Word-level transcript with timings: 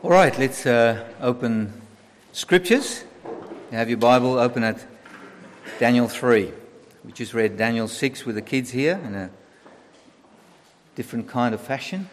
All 0.00 0.10
right, 0.10 0.38
let's 0.38 0.64
uh, 0.64 1.04
open 1.20 1.72
scriptures. 2.30 3.02
You 3.72 3.76
have 3.78 3.88
your 3.88 3.98
Bible 3.98 4.38
open 4.38 4.62
at 4.62 4.86
Daniel 5.80 6.06
3. 6.06 6.52
We 7.04 7.10
just 7.10 7.34
read 7.34 7.56
Daniel 7.56 7.88
6 7.88 8.24
with 8.24 8.36
the 8.36 8.42
kids 8.42 8.70
here 8.70 9.00
in 9.04 9.16
a 9.16 9.30
different 10.94 11.26
kind 11.26 11.52
of 11.52 11.60
fashion. 11.60 12.08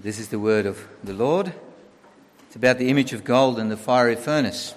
This 0.00 0.18
is 0.18 0.30
the 0.30 0.40
word 0.40 0.66
of 0.66 0.84
the 1.04 1.12
Lord. 1.12 1.52
It's 2.48 2.56
about 2.56 2.78
the 2.78 2.88
image 2.88 3.12
of 3.12 3.22
gold 3.22 3.60
in 3.60 3.68
the 3.68 3.76
fiery 3.76 4.16
furnace. 4.16 4.74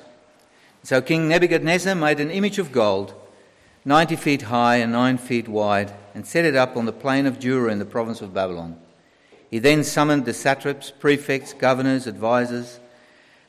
So 0.84 1.02
King 1.02 1.28
Nebuchadnezzar 1.28 1.96
made 1.96 2.20
an 2.20 2.30
image 2.30 2.60
of 2.60 2.72
gold, 2.72 3.16
90 3.86 4.18
feet 4.18 4.42
high 4.44 4.76
and 4.76 4.92
9 4.92 5.18
feet 5.18 5.48
wide, 5.48 5.96
and 6.14 6.28
set 6.28 6.46
it 6.46 6.56
up 6.56 6.78
on 6.78 6.86
the 6.86 6.94
plain 6.94 7.26
of 7.26 7.40
Dura 7.40 7.72
in 7.72 7.80
the 7.80 7.86
province 7.86 8.22
of 8.22 8.36
Babylon. 8.36 8.80
He 9.54 9.60
then 9.60 9.84
summoned 9.84 10.26
the 10.26 10.34
satraps, 10.34 10.90
prefects, 10.90 11.54
governors, 11.54 12.08
advisers, 12.08 12.80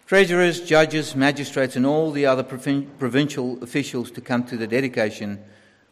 treasurers, 0.05 0.61
judges, 0.61 1.17
magistrates, 1.17 1.77
and 1.77 1.87
all 1.87 2.11
the 2.11 2.27
other 2.27 2.43
provincial 2.43 3.65
officials 3.65 4.11
to 4.11 4.21
come 4.21 4.45
to 4.45 4.59
the 4.59 4.67
dedication 4.67 5.43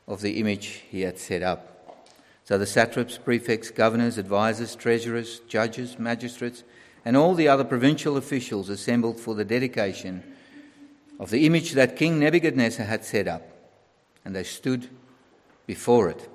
of 0.06 0.20
the 0.20 0.38
image 0.38 0.82
he 0.90 1.00
had 1.00 1.18
set 1.18 1.42
up. 1.42 2.04
So 2.44 2.58
the 2.58 2.66
satraps, 2.66 3.16
prefects, 3.16 3.70
governors, 3.70 4.18
advisers, 4.18 4.76
treasurers, 4.76 5.40
judges, 5.48 5.98
magistrates, 5.98 6.62
and 7.06 7.16
all 7.16 7.34
the 7.34 7.48
other 7.48 7.64
provincial 7.64 8.18
officials 8.18 8.68
assembled 8.68 9.18
for 9.18 9.34
the 9.34 9.46
dedication 9.46 10.22
of 11.18 11.30
the 11.30 11.46
image 11.46 11.72
that 11.72 11.96
King 11.96 12.18
Nebuchadnezzar 12.18 12.84
had 12.84 13.06
set 13.06 13.26
up, 13.26 13.50
and 14.26 14.36
they 14.36 14.44
stood 14.44 14.90
before 15.66 16.10
it. 16.10 16.28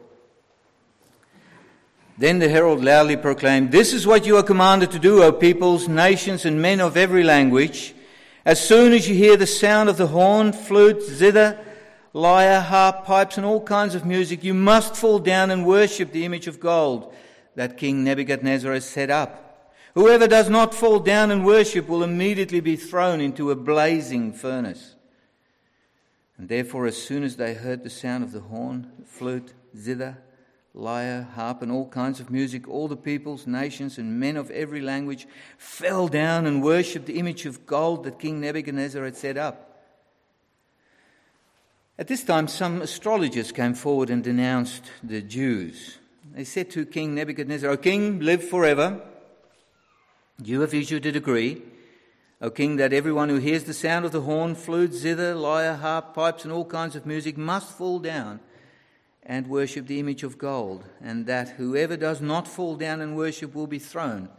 Then 2.18 2.40
the 2.40 2.50
herald 2.50 2.84
loudly 2.84 3.16
proclaimed, 3.16 3.72
This 3.72 3.94
is 3.94 4.08
what 4.08 4.26
you 4.26 4.38
are 4.38 4.44
commanded 4.44 4.92
to 4.92 5.00
do, 5.00 5.22
O 5.22 5.32
peoples, 5.32 5.88
nations, 5.88 6.46
and 6.46 6.62
men 6.62 6.82
of 6.82 6.98
every 6.98 7.24
language. 7.24 7.94
As 8.44 8.66
soon 8.66 8.94
as 8.94 9.08
you 9.08 9.14
hear 9.14 9.38
the 9.38 9.46
sound 9.46 9.88
of 9.88 9.98
the 9.98 10.08
horn, 10.08 10.52
flute, 10.52 11.04
zither, 11.04 11.60
lyre, 12.14 12.62
harp, 12.62 13.06
pipes, 13.06 13.38
and 13.38 13.46
all 13.46 13.62
kinds 13.62 13.94
of 13.94 14.06
music, 14.06 14.44
you 14.44 14.56
must 14.56 14.96
fall 14.96 15.20
down 15.20 15.52
and 15.52 15.66
worship 15.66 16.12
the 16.12 16.26
image 16.26 16.48
of 16.48 16.60
gold 16.60 17.14
that 17.56 17.78
King 17.78 18.04
Nebuchadnezzar 18.04 18.74
has 18.74 18.86
set 18.86 19.12
up. 19.12 19.74
Whoever 19.94 20.28
does 20.28 20.50
not 20.50 20.74
fall 20.74 21.00
down 21.00 21.30
and 21.30 21.46
worship 21.46 21.88
will 21.88 22.04
immediately 22.04 22.60
be 22.60 22.76
thrown 22.76 23.20
into 23.20 23.52
a 23.52 23.56
blazing 23.56 24.32
furnace. 24.34 24.96
And 26.38 26.50
therefore, 26.50 26.86
as 26.86 27.02
soon 27.02 27.24
as 27.24 27.36
they 27.36 27.56
heard 27.56 27.84
the 27.84 27.90
sound 27.90 28.24
of 28.24 28.32
the 28.32 28.42
horn, 28.42 28.92
flute, 29.06 29.54
zither, 29.76 30.18
lyre, 30.74 31.28
harp, 31.36 31.62
and 31.62 31.72
all 31.72 31.88
kinds 31.88 32.20
of 32.20 32.30
music, 32.30 32.68
all 32.68 32.88
the 32.88 32.96
peoples, 32.96 33.48
nations, 33.48 33.98
and 33.98 34.20
men 34.20 34.38
of 34.38 34.52
every 34.52 34.82
language 34.82 35.28
fell 35.58 36.08
down 36.08 36.46
and 36.46 36.64
worshipped 36.64 37.08
the 37.08 37.20
image 37.20 37.46
of 37.46 37.66
gold 37.66 38.04
that 38.04 38.20
King 38.20 38.40
Nebuchadnezzar 38.42 39.04
had 39.04 39.18
set 39.18 39.38
up. 39.38 39.64
At 42.00 42.08
this 42.08 42.24
time, 42.24 42.48
some 42.48 42.82
astrologers 42.82 43.52
came 43.52 43.74
forward 43.74 44.12
and 44.12 44.24
denounced 44.24 44.84
the 45.04 45.22
Jews. 45.22 45.98
They 46.34 46.44
said 46.44 46.70
to 46.72 46.86
King 46.86 47.16
Nebuchadnezzar, 47.16 47.72
O 47.72 47.78
king, 47.78 48.20
live 48.20 48.48
forever. 48.48 49.02
You 50.44 50.62
have 50.62 50.76
issued 50.76 51.08
a 51.08 51.12
decree, 51.12 51.64
O 52.40 52.52
king, 52.52 52.76
that 52.76 52.94
everyone 52.94 53.30
who 53.30 53.38
hears 53.38 53.64
the 53.64 53.74
sound 53.74 54.06
of 54.06 54.12
the 54.12 54.22
horn, 54.22 54.54
flute, 54.54 54.94
zither, 54.94 55.34
lyre, 55.34 55.76
harp, 55.76 56.14
pipes, 56.14 56.44
and 56.44 56.54
all 56.54 56.66
kinds 56.66 56.96
of 56.96 57.08
music 57.08 57.36
must 57.36 57.76
fall 57.76 57.98
down 57.98 58.42
and 59.28 59.46
worship 59.48 59.86
the 59.86 60.00
image 60.00 60.24
of 60.24 60.38
gold, 60.38 60.86
and 61.04 61.26
that 61.26 61.50
whoever 61.50 61.98
does 61.98 62.22
not 62.22 62.48
fall 62.48 62.78
down 62.78 63.02
and 63.02 63.16
worship 63.16 63.54
will 63.54 63.68
be 63.68 63.78
thrown 63.78 64.30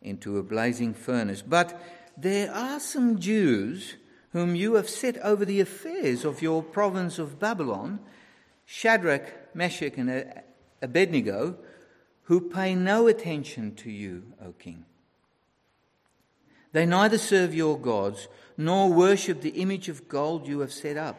into 0.00 0.38
a 0.38 0.42
blazing 0.42 0.94
furnace. 0.94 1.42
But 1.42 1.78
there 2.16 2.50
are 2.54 2.78
some 2.78 3.18
Jews 3.18 3.96
whom 4.32 4.54
you 4.54 4.74
have 4.74 4.88
set 4.88 5.18
over 5.18 5.44
the 5.44 5.60
affairs 5.60 6.24
of 6.24 6.40
your 6.42 6.62
province 6.62 7.18
of 7.18 7.40
Babylon, 7.40 7.98
Shadrach, 8.64 9.52
Meshach, 9.52 9.94
and 9.96 10.32
Abednego, 10.80 11.56
who 12.24 12.40
pay 12.40 12.76
no 12.76 13.08
attention 13.08 13.74
to 13.74 13.90
you, 13.90 14.22
O 14.40 14.52
king. 14.52 14.84
They 16.72 16.86
neither 16.86 17.18
serve 17.18 17.52
your 17.52 17.76
gods 17.76 18.28
nor 18.56 18.92
worship 18.92 19.40
the 19.40 19.60
image 19.60 19.88
of 19.88 20.08
gold 20.08 20.46
you 20.46 20.60
have 20.60 20.72
set 20.72 20.96
up. 20.96 21.16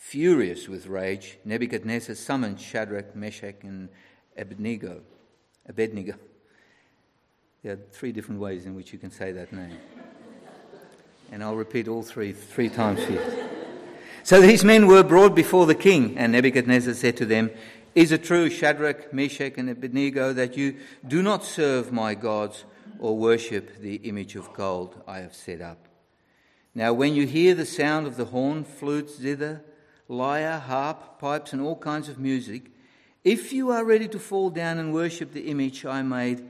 Furious 0.00 0.66
with 0.66 0.86
rage, 0.86 1.38
Nebuchadnezzar 1.44 2.14
summoned 2.14 2.58
Shadrach, 2.58 3.14
Meshach, 3.14 3.62
and 3.62 3.90
Abednego. 4.36 5.02
Abednego. 5.68 6.14
There 7.62 7.74
are 7.74 7.80
three 7.92 8.10
different 8.10 8.40
ways 8.40 8.64
in 8.64 8.74
which 8.74 8.94
you 8.94 8.98
can 8.98 9.10
say 9.10 9.30
that 9.30 9.52
name. 9.52 9.76
And 11.30 11.44
I'll 11.44 11.54
repeat 11.54 11.86
all 11.86 12.02
three 12.02 12.32
three 12.32 12.70
times 12.70 13.04
here. 13.04 13.22
So 14.24 14.40
these 14.40 14.64
men 14.64 14.86
were 14.86 15.04
brought 15.04 15.34
before 15.34 15.66
the 15.66 15.74
king, 15.74 16.16
and 16.16 16.32
Nebuchadnezzar 16.32 16.94
said 16.94 17.18
to 17.18 17.26
them, 17.26 17.50
Is 17.94 18.10
it 18.10 18.24
true, 18.24 18.48
Shadrach, 18.48 19.12
Meshach, 19.12 19.58
and 19.58 19.68
Abednego, 19.68 20.32
that 20.32 20.56
you 20.56 20.76
do 21.06 21.22
not 21.22 21.44
serve 21.44 21.92
my 21.92 22.14
gods 22.14 22.64
or 22.98 23.18
worship 23.18 23.78
the 23.78 23.96
image 23.96 24.34
of 24.34 24.52
gold 24.54 25.02
I 25.06 25.18
have 25.18 25.34
set 25.34 25.60
up? 25.60 25.86
Now, 26.74 26.94
when 26.94 27.14
you 27.14 27.26
hear 27.26 27.54
the 27.54 27.66
sound 27.66 28.06
of 28.06 28.16
the 28.16 28.26
horn, 28.26 28.64
flute, 28.64 29.10
zither, 29.10 29.62
lyre, 30.10 30.58
harp, 30.58 31.20
pipes, 31.20 31.52
and 31.52 31.62
all 31.62 31.76
kinds 31.76 32.08
of 32.08 32.18
music, 32.18 32.70
if 33.22 33.52
you 33.52 33.70
are 33.70 33.84
ready 33.84 34.08
to 34.08 34.18
fall 34.18 34.50
down 34.50 34.78
and 34.78 34.92
worship 34.92 35.32
the 35.32 35.48
image 35.48 35.86
I 35.86 36.02
made, 36.02 36.46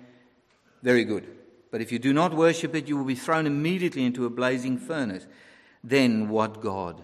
very 0.82 1.04
good. 1.04 1.26
But 1.70 1.82
if 1.82 1.92
you 1.92 1.98
do 1.98 2.12
not 2.12 2.34
worship 2.34 2.74
it, 2.74 2.88
you 2.88 2.96
will 2.96 3.04
be 3.04 3.14
thrown 3.14 3.46
immediately 3.46 4.04
into 4.04 4.24
a 4.24 4.30
blazing 4.30 4.78
furnace. 4.78 5.26
Then 5.84 6.28
what 6.28 6.60
God 6.60 7.02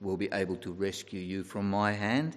will 0.00 0.16
be 0.16 0.28
able 0.32 0.56
to 0.56 0.72
rescue 0.72 1.20
you 1.20 1.42
from 1.42 1.68
my 1.68 1.92
hand? 1.92 2.36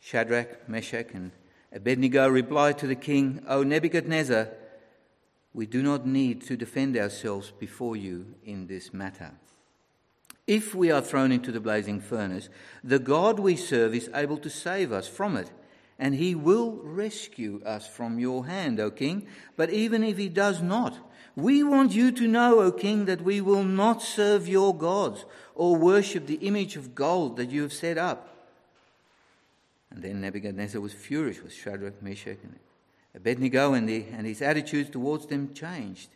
Shadrach, 0.00 0.68
Meshach, 0.68 1.14
and 1.14 1.30
Abednego 1.72 2.28
replied 2.28 2.78
to 2.78 2.86
the 2.86 2.96
king, 2.96 3.42
O 3.48 3.62
Nebuchadnezzar, 3.62 4.48
we 5.52 5.66
do 5.66 5.82
not 5.82 6.06
need 6.06 6.42
to 6.46 6.56
defend 6.56 6.96
ourselves 6.96 7.52
before 7.58 7.94
you 7.96 8.34
in 8.44 8.66
this 8.66 8.92
matter. 8.92 9.32
If 10.46 10.74
we 10.74 10.90
are 10.90 11.00
thrown 11.00 11.32
into 11.32 11.50
the 11.52 11.60
blazing 11.60 12.00
furnace, 12.00 12.48
the 12.82 12.98
God 12.98 13.38
we 13.38 13.56
serve 13.56 13.94
is 13.94 14.10
able 14.14 14.36
to 14.38 14.50
save 14.50 14.92
us 14.92 15.08
from 15.08 15.36
it, 15.36 15.50
and 15.98 16.14
he 16.14 16.34
will 16.34 16.72
rescue 16.82 17.62
us 17.64 17.86
from 17.86 18.18
your 18.18 18.46
hand, 18.46 18.78
O 18.78 18.90
king. 18.90 19.26
But 19.56 19.70
even 19.70 20.02
if 20.02 20.18
he 20.18 20.28
does 20.28 20.60
not, 20.60 20.98
we 21.34 21.62
want 21.62 21.92
you 21.92 22.12
to 22.12 22.28
know, 22.28 22.60
O 22.60 22.72
king, 22.72 23.06
that 23.06 23.22
we 23.22 23.40
will 23.40 23.64
not 23.64 24.02
serve 24.02 24.46
your 24.46 24.76
gods 24.76 25.24
or 25.54 25.76
worship 25.76 26.26
the 26.26 26.34
image 26.34 26.76
of 26.76 26.94
gold 26.94 27.36
that 27.38 27.50
you 27.50 27.62
have 27.62 27.72
set 27.72 27.96
up. 27.96 28.30
And 29.90 30.02
then 30.02 30.20
Nebuchadnezzar 30.20 30.80
was 30.80 30.92
furious 30.92 31.40
with 31.42 31.54
Shadrach, 31.54 32.02
Meshach, 32.02 32.38
and 32.42 32.58
Abednego, 33.14 33.72
and, 33.72 33.88
the, 33.88 34.04
and 34.12 34.26
his 34.26 34.42
attitudes 34.42 34.90
towards 34.90 35.26
them 35.26 35.54
changed. 35.54 36.08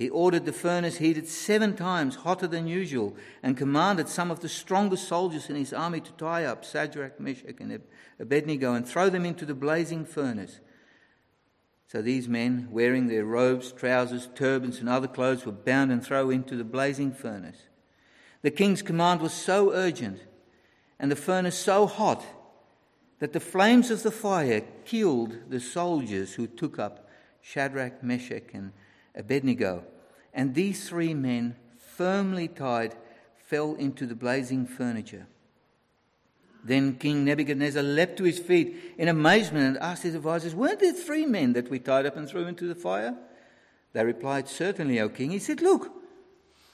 He 0.00 0.08
ordered 0.08 0.46
the 0.46 0.52
furnace 0.54 0.96
heated 0.96 1.28
seven 1.28 1.76
times 1.76 2.16
hotter 2.16 2.46
than 2.46 2.66
usual 2.66 3.14
and 3.42 3.54
commanded 3.54 4.08
some 4.08 4.30
of 4.30 4.40
the 4.40 4.48
strongest 4.48 5.06
soldiers 5.06 5.50
in 5.50 5.56
his 5.56 5.74
army 5.74 6.00
to 6.00 6.12
tie 6.12 6.46
up 6.46 6.64
Shadrach, 6.64 7.20
Meshach, 7.20 7.60
and 7.60 7.82
Abednego 8.18 8.72
and 8.72 8.88
throw 8.88 9.10
them 9.10 9.26
into 9.26 9.44
the 9.44 9.54
blazing 9.54 10.06
furnace. 10.06 10.60
So 11.86 12.00
these 12.00 12.28
men, 12.28 12.68
wearing 12.70 13.08
their 13.08 13.26
robes, 13.26 13.72
trousers, 13.72 14.30
turbans, 14.34 14.78
and 14.78 14.88
other 14.88 15.06
clothes, 15.06 15.44
were 15.44 15.52
bound 15.52 15.92
and 15.92 16.02
thrown 16.02 16.32
into 16.32 16.56
the 16.56 16.64
blazing 16.64 17.12
furnace. 17.12 17.58
The 18.40 18.50
king's 18.50 18.80
command 18.80 19.20
was 19.20 19.34
so 19.34 19.70
urgent 19.74 20.22
and 20.98 21.12
the 21.12 21.16
furnace 21.16 21.58
so 21.58 21.86
hot 21.86 22.24
that 23.18 23.34
the 23.34 23.38
flames 23.38 23.90
of 23.90 24.02
the 24.02 24.10
fire 24.10 24.62
killed 24.86 25.50
the 25.50 25.60
soldiers 25.60 26.32
who 26.32 26.46
took 26.46 26.78
up 26.78 27.06
Shadrach, 27.42 28.02
Meshach, 28.02 28.54
and 28.54 28.72
Abednego. 29.14 29.84
And 30.32 30.54
these 30.54 30.88
three 30.88 31.14
men, 31.14 31.56
firmly 31.78 32.48
tied, 32.48 32.96
fell 33.36 33.74
into 33.74 34.06
the 34.06 34.14
blazing 34.14 34.66
furniture. 34.66 35.26
Then 36.62 36.96
King 36.96 37.24
Nebuchadnezzar 37.24 37.82
leapt 37.82 38.18
to 38.18 38.24
his 38.24 38.38
feet 38.38 38.94
in 38.98 39.08
amazement 39.08 39.66
and 39.66 39.78
asked 39.78 40.02
his 40.02 40.14
advisers, 40.14 40.54
Weren't 40.54 40.80
there 40.80 40.92
three 40.92 41.26
men 41.26 41.54
that 41.54 41.70
we 41.70 41.78
tied 41.78 42.06
up 42.06 42.16
and 42.16 42.28
threw 42.28 42.46
into 42.46 42.66
the 42.66 42.74
fire? 42.74 43.16
They 43.92 44.04
replied, 44.04 44.48
Certainly, 44.48 45.00
O 45.00 45.08
king. 45.08 45.30
He 45.30 45.38
said, 45.38 45.62
Look, 45.62 45.90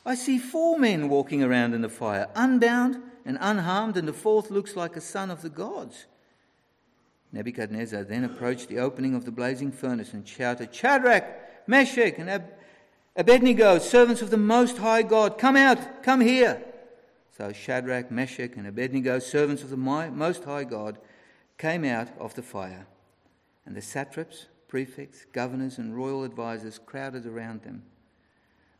I 0.04 0.14
see 0.14 0.38
four 0.38 0.78
men 0.78 1.08
walking 1.08 1.42
around 1.42 1.74
in 1.74 1.82
the 1.82 1.88
fire, 1.88 2.28
unbound 2.34 3.00
and 3.24 3.38
unharmed, 3.40 3.96
and 3.96 4.06
the 4.06 4.12
fourth 4.12 4.50
looks 4.50 4.76
like 4.76 4.96
a 4.96 5.00
son 5.00 5.30
of 5.30 5.42
the 5.42 5.48
gods. 5.48 6.06
Nebuchadnezzar 7.32 8.04
then 8.04 8.24
approached 8.24 8.68
the 8.68 8.78
opening 8.78 9.14
of 9.14 9.24
the 9.24 9.32
blazing 9.32 9.72
furnace 9.72 10.12
and 10.12 10.26
shouted, 10.26 10.74
Shadrach, 10.74 11.24
Meshach, 11.66 12.14
and 12.18 12.30
Ab- 12.30 12.52
Abednego, 13.16 13.78
servants 13.78 14.22
of 14.22 14.30
the 14.30 14.36
Most 14.36 14.78
High 14.78 15.02
God, 15.02 15.38
come 15.38 15.56
out, 15.56 16.02
come 16.02 16.20
here. 16.20 16.62
So 17.36 17.52
Shadrach, 17.52 18.10
Meshach, 18.10 18.52
and 18.56 18.66
Abednego, 18.66 19.18
servants 19.18 19.62
of 19.62 19.70
the 19.70 19.76
Most 19.76 20.44
High 20.44 20.64
God, 20.64 20.98
came 21.58 21.84
out 21.84 22.08
of 22.18 22.34
the 22.34 22.42
fire. 22.42 22.86
And 23.64 23.74
the 23.74 23.82
satraps, 23.82 24.46
prefects, 24.68 25.26
governors, 25.32 25.78
and 25.78 25.96
royal 25.96 26.24
advisers 26.24 26.78
crowded 26.84 27.26
around 27.26 27.62
them. 27.62 27.82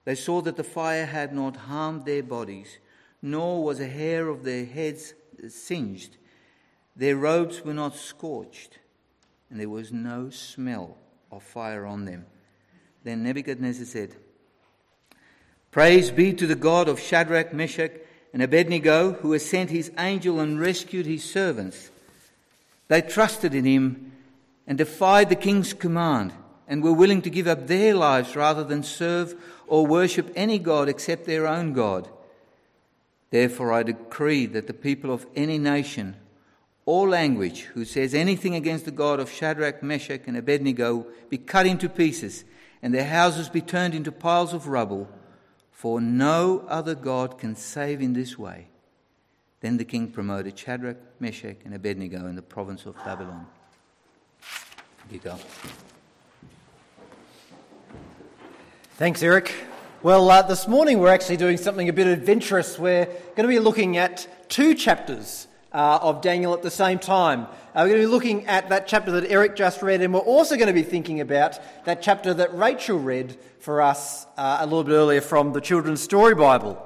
They 0.04 0.14
saw 0.14 0.40
that 0.42 0.56
the 0.56 0.64
fire 0.64 1.06
had 1.06 1.34
not 1.34 1.56
harmed 1.56 2.04
their 2.04 2.22
bodies, 2.22 2.78
nor 3.20 3.64
was 3.64 3.80
a 3.80 3.88
hair 3.88 4.28
of 4.28 4.44
their 4.44 4.64
heads 4.64 5.14
singed. 5.48 6.16
Their 6.94 7.16
robes 7.16 7.64
were 7.64 7.74
not 7.74 7.96
scorched, 7.96 8.78
and 9.50 9.58
there 9.60 9.68
was 9.68 9.92
no 9.92 10.30
smell 10.30 10.96
of 11.30 11.42
fire 11.42 11.84
on 11.84 12.04
them. 12.04 12.26
Then 13.06 13.22
Nebuchadnezzar 13.22 13.84
said, 13.84 14.16
Praise 15.70 16.10
be 16.10 16.32
to 16.32 16.44
the 16.44 16.56
God 16.56 16.88
of 16.88 16.98
Shadrach, 16.98 17.52
Meshach, 17.54 17.92
and 18.32 18.42
Abednego, 18.42 19.12
who 19.12 19.30
has 19.30 19.48
sent 19.48 19.70
his 19.70 19.92
angel 19.96 20.40
and 20.40 20.58
rescued 20.58 21.06
his 21.06 21.22
servants. 21.22 21.92
They 22.88 23.02
trusted 23.02 23.54
in 23.54 23.64
him 23.64 24.10
and 24.66 24.76
defied 24.76 25.28
the 25.28 25.36
king's 25.36 25.72
command 25.72 26.32
and 26.66 26.82
were 26.82 26.92
willing 26.92 27.22
to 27.22 27.30
give 27.30 27.46
up 27.46 27.68
their 27.68 27.94
lives 27.94 28.34
rather 28.34 28.64
than 28.64 28.82
serve 28.82 29.36
or 29.68 29.86
worship 29.86 30.32
any 30.34 30.58
god 30.58 30.88
except 30.88 31.26
their 31.26 31.46
own 31.46 31.74
God. 31.74 32.08
Therefore, 33.30 33.72
I 33.72 33.84
decree 33.84 34.46
that 34.46 34.66
the 34.66 34.74
people 34.74 35.12
of 35.12 35.28
any 35.36 35.58
nation 35.58 36.16
or 36.84 37.08
language 37.08 37.60
who 37.74 37.84
says 37.84 38.14
anything 38.14 38.56
against 38.56 38.84
the 38.84 38.90
God 38.90 39.20
of 39.20 39.30
Shadrach, 39.30 39.80
Meshach, 39.80 40.22
and 40.26 40.36
Abednego 40.36 41.06
be 41.30 41.38
cut 41.38 41.66
into 41.66 41.88
pieces, 41.88 42.44
and 42.86 42.94
their 42.94 43.04
houses 43.04 43.48
be 43.48 43.60
turned 43.60 43.96
into 43.96 44.12
piles 44.12 44.54
of 44.54 44.68
rubble 44.68 45.08
for 45.72 46.00
no 46.00 46.64
other 46.68 46.94
God 46.94 47.36
can 47.36 47.56
save 47.56 48.00
in 48.00 48.12
this 48.12 48.38
way. 48.38 48.68
Then 49.58 49.76
the 49.76 49.84
king 49.84 50.06
promoted 50.06 50.56
Shadrach, 50.56 50.96
Meshach, 51.18 51.56
and 51.64 51.74
Abednego 51.74 52.28
in 52.28 52.36
the 52.36 52.42
province 52.42 52.86
of 52.86 52.94
Babylon. 53.04 53.44
You 55.10 55.18
go. 55.18 55.36
Thanks, 58.92 59.20
Eric. 59.20 59.52
Well, 60.04 60.30
uh, 60.30 60.42
this 60.42 60.68
morning 60.68 61.00
we're 61.00 61.12
actually 61.12 61.38
doing 61.38 61.56
something 61.56 61.88
a 61.88 61.92
bit 61.92 62.06
adventurous. 62.06 62.78
We're 62.78 63.06
going 63.06 63.48
to 63.48 63.48
be 63.48 63.58
looking 63.58 63.96
at 63.96 64.28
two 64.48 64.76
chapters 64.76 65.48
uh, 65.72 65.98
of 66.00 66.22
Daniel 66.22 66.54
at 66.54 66.62
the 66.62 66.70
same 66.70 67.00
time. 67.00 67.48
Uh, 67.76 67.80
we're 67.80 67.88
going 67.88 68.00
to 68.00 68.06
be 68.06 68.10
looking 68.10 68.46
at 68.46 68.70
that 68.70 68.88
chapter 68.88 69.10
that 69.10 69.30
Eric 69.30 69.54
just 69.54 69.82
read, 69.82 70.00
and 70.00 70.14
we're 70.14 70.20
also 70.20 70.56
going 70.56 70.68
to 70.68 70.72
be 70.72 70.82
thinking 70.82 71.20
about 71.20 71.60
that 71.84 72.00
chapter 72.00 72.32
that 72.32 72.56
Rachel 72.56 72.98
read 72.98 73.36
for 73.58 73.82
us 73.82 74.24
uh, 74.38 74.56
a 74.60 74.64
little 74.64 74.82
bit 74.82 74.94
earlier 74.94 75.20
from 75.20 75.52
the 75.52 75.60
Children's 75.60 76.00
Story 76.00 76.34
Bible. 76.34 76.82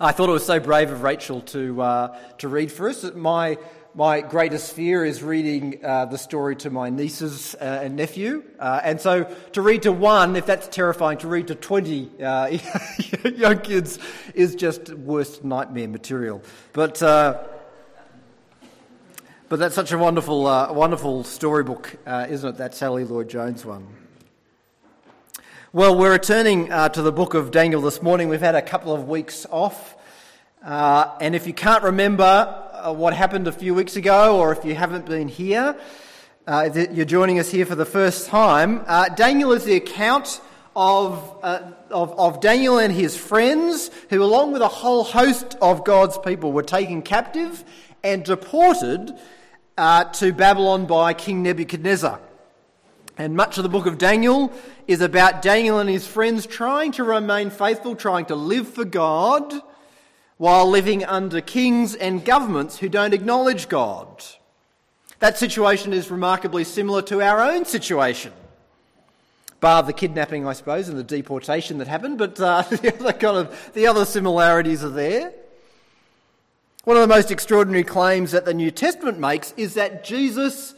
I 0.00 0.12
thought 0.12 0.30
it 0.30 0.32
was 0.32 0.46
so 0.46 0.60
brave 0.60 0.90
of 0.90 1.02
Rachel 1.02 1.42
to, 1.42 1.82
uh, 1.82 2.18
to 2.38 2.48
read 2.48 2.72
for 2.72 2.88
us. 2.88 3.04
My, 3.14 3.58
my 3.94 4.22
greatest 4.22 4.72
fear 4.72 5.04
is 5.04 5.22
reading 5.22 5.84
uh, 5.84 6.06
the 6.06 6.16
story 6.16 6.56
to 6.56 6.70
my 6.70 6.88
nieces 6.88 7.54
uh, 7.56 7.80
and 7.82 7.96
nephew. 7.96 8.44
Uh, 8.58 8.80
and 8.82 8.98
so 8.98 9.24
to 9.52 9.60
read 9.60 9.82
to 9.82 9.92
one, 9.92 10.36
if 10.36 10.46
that's 10.46 10.68
terrifying, 10.68 11.18
to 11.18 11.28
read 11.28 11.48
to 11.48 11.54
20 11.54 12.22
uh, 12.22 12.46
young 13.34 13.58
kids 13.58 13.98
is 14.32 14.54
just 14.54 14.88
worst 14.94 15.44
nightmare 15.44 15.88
material. 15.88 16.40
But 16.72 17.02
but 19.48 19.60
that's 19.60 19.74
such 19.74 19.92
a 19.92 19.98
wonderful, 19.98 20.46
uh, 20.46 20.72
wonderful 20.72 21.22
storybook, 21.22 21.96
uh, 22.04 22.26
isn't 22.28 22.48
it? 22.48 22.56
That 22.58 22.74
Sally 22.74 23.04
Lloyd 23.04 23.28
Jones 23.28 23.64
one. 23.64 23.86
Well, 25.72 25.96
we're 25.96 26.10
returning 26.10 26.72
uh, 26.72 26.88
to 26.90 27.02
the 27.02 27.12
book 27.12 27.34
of 27.34 27.52
Daniel 27.52 27.80
this 27.80 28.02
morning. 28.02 28.28
We've 28.28 28.40
had 28.40 28.56
a 28.56 28.62
couple 28.62 28.92
of 28.92 29.08
weeks 29.08 29.46
off. 29.50 29.94
Uh, 30.64 31.16
and 31.20 31.36
if 31.36 31.46
you 31.46 31.52
can't 31.52 31.84
remember 31.84 32.24
uh, 32.24 32.92
what 32.92 33.14
happened 33.14 33.46
a 33.46 33.52
few 33.52 33.72
weeks 33.72 33.94
ago, 33.94 34.36
or 34.36 34.50
if 34.50 34.64
you 34.64 34.74
haven't 34.74 35.06
been 35.06 35.28
here, 35.28 35.76
uh, 36.48 36.68
you're 36.90 37.04
joining 37.04 37.38
us 37.38 37.48
here 37.48 37.66
for 37.66 37.76
the 37.76 37.84
first 37.84 38.26
time. 38.26 38.84
Daniel 39.14 39.52
is 39.52 39.64
the 39.64 39.76
account 39.76 40.40
of, 40.74 41.18
of, 41.42 42.18
of 42.18 42.40
Daniel 42.40 42.78
and 42.78 42.92
his 42.92 43.16
friends, 43.16 43.90
who, 44.10 44.22
along 44.22 44.52
with 44.52 44.62
a 44.62 44.68
whole 44.68 45.04
host 45.04 45.56
of 45.62 45.84
God's 45.84 46.18
people, 46.18 46.52
were 46.52 46.62
taken 46.62 47.02
captive 47.02 47.64
and 48.06 48.24
deported 48.24 49.12
uh, 49.76 50.04
to 50.04 50.32
Babylon 50.32 50.86
by 50.86 51.12
King 51.12 51.42
Nebuchadnezzar. 51.42 52.20
And 53.18 53.34
much 53.34 53.58
of 53.58 53.64
the 53.64 53.68
book 53.68 53.86
of 53.86 53.98
Daniel 53.98 54.52
is 54.86 55.00
about 55.00 55.42
Daniel 55.42 55.80
and 55.80 55.90
his 55.90 56.06
friends 56.06 56.46
trying 56.46 56.92
to 56.92 57.02
remain 57.02 57.50
faithful, 57.50 57.96
trying 57.96 58.26
to 58.26 58.36
live 58.36 58.68
for 58.68 58.84
God, 58.84 59.52
while 60.36 60.70
living 60.70 61.04
under 61.04 61.40
kings 61.40 61.96
and 61.96 62.24
governments 62.24 62.78
who 62.78 62.88
don't 62.88 63.12
acknowledge 63.12 63.68
God. 63.68 64.24
That 65.18 65.36
situation 65.36 65.92
is 65.92 66.08
remarkably 66.08 66.62
similar 66.62 67.02
to 67.02 67.20
our 67.20 67.40
own 67.40 67.64
situation. 67.64 68.32
Bar 69.58 69.82
the 69.82 69.92
kidnapping, 69.92 70.46
I 70.46 70.52
suppose, 70.52 70.88
and 70.88 70.96
the 70.96 71.02
deportation 71.02 71.78
that 71.78 71.88
happened, 71.88 72.18
but 72.18 72.38
uh, 72.38 72.62
the 72.70 72.94
other 72.94 73.12
kind 73.14 73.36
of 73.38 73.72
the 73.74 73.88
other 73.88 74.04
similarities 74.04 74.84
are 74.84 74.90
there. 74.90 75.32
One 76.86 76.96
of 76.96 77.00
the 77.00 77.12
most 77.12 77.32
extraordinary 77.32 77.82
claims 77.82 78.30
that 78.30 78.44
the 78.44 78.54
New 78.54 78.70
Testament 78.70 79.18
makes 79.18 79.52
is 79.56 79.74
that 79.74 80.04
Jesus 80.04 80.72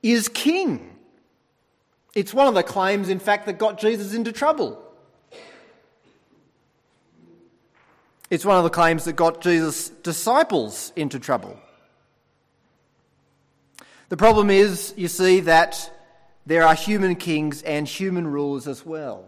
is 0.00 0.28
king. 0.28 0.96
It's 2.14 2.32
one 2.32 2.46
of 2.46 2.54
the 2.54 2.62
claims, 2.62 3.08
in 3.08 3.18
fact, 3.18 3.46
that 3.46 3.58
got 3.58 3.80
Jesus 3.80 4.14
into 4.14 4.30
trouble. 4.30 4.80
It's 8.30 8.44
one 8.44 8.58
of 8.58 8.62
the 8.62 8.70
claims 8.70 9.06
that 9.06 9.14
got 9.14 9.40
Jesus' 9.40 9.88
disciples 9.88 10.92
into 10.94 11.18
trouble. 11.18 11.58
The 14.08 14.16
problem 14.16 14.50
is, 14.50 14.94
you 14.96 15.08
see, 15.08 15.40
that 15.40 15.92
there 16.46 16.64
are 16.64 16.76
human 16.76 17.16
kings 17.16 17.62
and 17.62 17.88
human 17.88 18.28
rulers 18.28 18.68
as 18.68 18.86
well. 18.86 19.24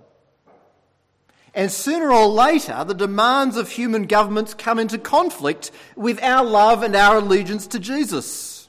And 1.55 1.71
sooner 1.71 2.11
or 2.11 2.27
later, 2.27 2.83
the 2.85 2.95
demands 2.95 3.57
of 3.57 3.71
human 3.71 4.07
governments 4.07 4.55
come 4.55 4.79
into 4.79 4.99
conflict 4.99 5.71
with 5.97 6.23
our 6.23 6.45
love 6.45 6.83
and 6.83 6.97
our 6.97 7.19
allegiance 7.19 7.67
to 7.69 7.79
Jesus. 7.79 8.69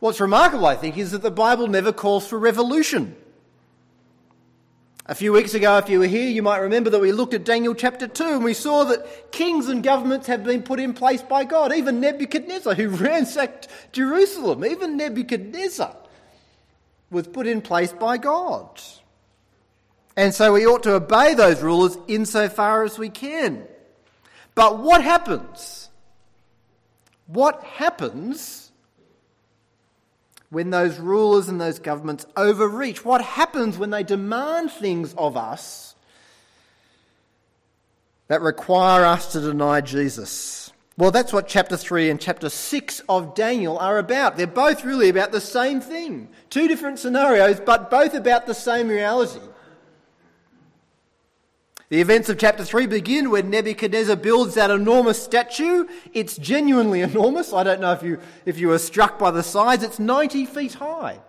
What's 0.00 0.20
remarkable, 0.20 0.66
I 0.66 0.76
think, 0.76 0.96
is 0.96 1.12
that 1.12 1.22
the 1.22 1.30
Bible 1.30 1.66
never 1.66 1.92
calls 1.92 2.26
for 2.26 2.38
revolution. 2.38 3.16
A 5.06 5.14
few 5.14 5.32
weeks 5.32 5.54
ago, 5.54 5.78
if 5.78 5.88
you 5.88 6.00
were 6.00 6.06
here, 6.06 6.28
you 6.28 6.42
might 6.42 6.58
remember 6.58 6.90
that 6.90 7.00
we 7.00 7.12
looked 7.12 7.32
at 7.32 7.44
Daniel 7.44 7.74
chapter 7.74 8.06
2 8.06 8.24
and 8.24 8.44
we 8.44 8.52
saw 8.52 8.84
that 8.84 9.32
kings 9.32 9.68
and 9.68 9.82
governments 9.82 10.26
have 10.26 10.44
been 10.44 10.62
put 10.62 10.78
in 10.78 10.92
place 10.92 11.22
by 11.22 11.44
God. 11.44 11.72
Even 11.72 11.98
Nebuchadnezzar, 11.98 12.74
who 12.74 12.88
ransacked 13.04 13.68
Jerusalem, 13.92 14.66
even 14.66 14.98
Nebuchadnezzar 14.98 15.96
was 17.10 17.26
put 17.26 17.46
in 17.46 17.62
place 17.62 17.90
by 17.90 18.18
God. 18.18 18.68
And 20.18 20.34
so 20.34 20.52
we 20.52 20.66
ought 20.66 20.82
to 20.82 20.94
obey 20.94 21.34
those 21.34 21.62
rulers 21.62 21.96
insofar 22.08 22.82
as 22.82 22.98
we 22.98 23.08
can. 23.08 23.62
But 24.56 24.80
what 24.80 25.00
happens? 25.00 25.90
What 27.28 27.62
happens 27.62 28.72
when 30.50 30.70
those 30.70 30.98
rulers 30.98 31.46
and 31.46 31.60
those 31.60 31.78
governments 31.78 32.26
overreach? 32.36 33.04
What 33.04 33.22
happens 33.22 33.78
when 33.78 33.90
they 33.90 34.02
demand 34.02 34.72
things 34.72 35.14
of 35.16 35.36
us 35.36 35.94
that 38.26 38.42
require 38.42 39.04
us 39.04 39.30
to 39.34 39.40
deny 39.40 39.82
Jesus? 39.82 40.72
Well, 40.96 41.12
that's 41.12 41.32
what 41.32 41.46
chapter 41.46 41.76
3 41.76 42.10
and 42.10 42.20
chapter 42.20 42.48
6 42.48 43.02
of 43.08 43.36
Daniel 43.36 43.78
are 43.78 43.98
about. 43.98 44.36
They're 44.36 44.48
both 44.48 44.84
really 44.84 45.10
about 45.10 45.30
the 45.30 45.40
same 45.40 45.80
thing. 45.80 46.28
Two 46.50 46.66
different 46.66 46.98
scenarios, 46.98 47.60
but 47.60 47.88
both 47.88 48.14
about 48.14 48.46
the 48.46 48.54
same 48.54 48.88
reality. 48.88 49.38
The 51.90 52.02
events 52.02 52.28
of 52.28 52.36
chapter 52.36 52.64
3 52.64 52.86
begin 52.86 53.30
when 53.30 53.48
Nebuchadnezzar 53.48 54.16
builds 54.16 54.54
that 54.56 54.70
enormous 54.70 55.22
statue. 55.22 55.86
It's 56.12 56.36
genuinely 56.36 57.00
enormous. 57.10 57.54
I 57.54 57.62
don't 57.62 57.80
know 57.80 57.92
if 57.92 58.02
you, 58.02 58.20
if 58.44 58.58
you 58.58 58.68
were 58.68 58.78
struck 58.78 59.18
by 59.18 59.30
the 59.30 59.42
size. 59.42 59.82
It's 59.82 59.98
90 59.98 60.44
feet 60.44 60.74
high, 60.74 61.20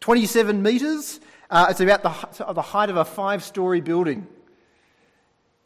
27 0.00 0.62
metres. 0.62 1.20
Uh, 1.48 1.68
it's 1.70 1.80
about 1.80 2.02
the, 2.02 2.52
the 2.52 2.62
height 2.62 2.90
of 2.90 2.96
a 2.96 3.06
five 3.06 3.42
story 3.42 3.80
building. 3.80 4.26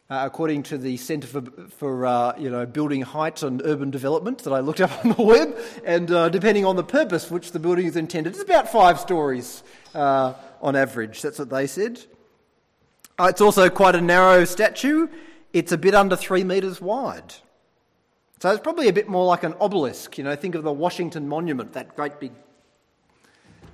Uh, 0.07 0.21
according 0.23 0.61
to 0.61 0.77
the 0.77 0.97
Centre 0.97 1.27
for, 1.27 1.41
for 1.67 2.05
uh, 2.05 2.37
you 2.37 2.51
know, 2.51 2.63
Building 2.67 3.01
Heights 3.01 3.41
and 3.41 3.59
Urban 3.65 3.89
Development 3.89 4.37
that 4.43 4.53
I 4.53 4.59
looked 4.59 4.79
up 4.79 4.91
on 5.03 5.13
the 5.13 5.23
web, 5.23 5.57
and 5.83 6.11
uh, 6.11 6.29
depending 6.29 6.63
on 6.63 6.75
the 6.75 6.83
purpose 6.83 7.25
for 7.25 7.33
which 7.33 7.51
the 7.51 7.59
building 7.59 7.87
is 7.87 7.95
intended, 7.95 8.33
it's 8.33 8.43
about 8.43 8.71
five 8.71 8.99
stories 8.99 9.63
uh, 9.95 10.33
on 10.61 10.75
average. 10.75 11.23
That's 11.23 11.39
what 11.39 11.49
they 11.49 11.65
said. 11.65 12.05
Uh, 13.17 13.27
it's 13.29 13.41
also 13.41 13.69
quite 13.69 13.95
a 13.95 14.01
narrow 14.01 14.43
statue. 14.43 15.07
It's 15.53 15.71
a 15.71 15.77
bit 15.77 15.95
under 15.95 16.15
three 16.15 16.43
metres 16.43 16.81
wide. 16.81 17.33
So 18.39 18.51
it's 18.51 18.61
probably 18.61 18.89
a 18.89 18.93
bit 18.93 19.07
more 19.07 19.25
like 19.25 19.43
an 19.43 19.55
obelisk. 19.61 20.17
You 20.17 20.25
know, 20.25 20.35
think 20.35 20.55
of 20.55 20.63
the 20.63 20.73
Washington 20.73 21.27
Monument, 21.27 21.73
that 21.73 21.95
great 21.95 22.19
big 22.19 22.33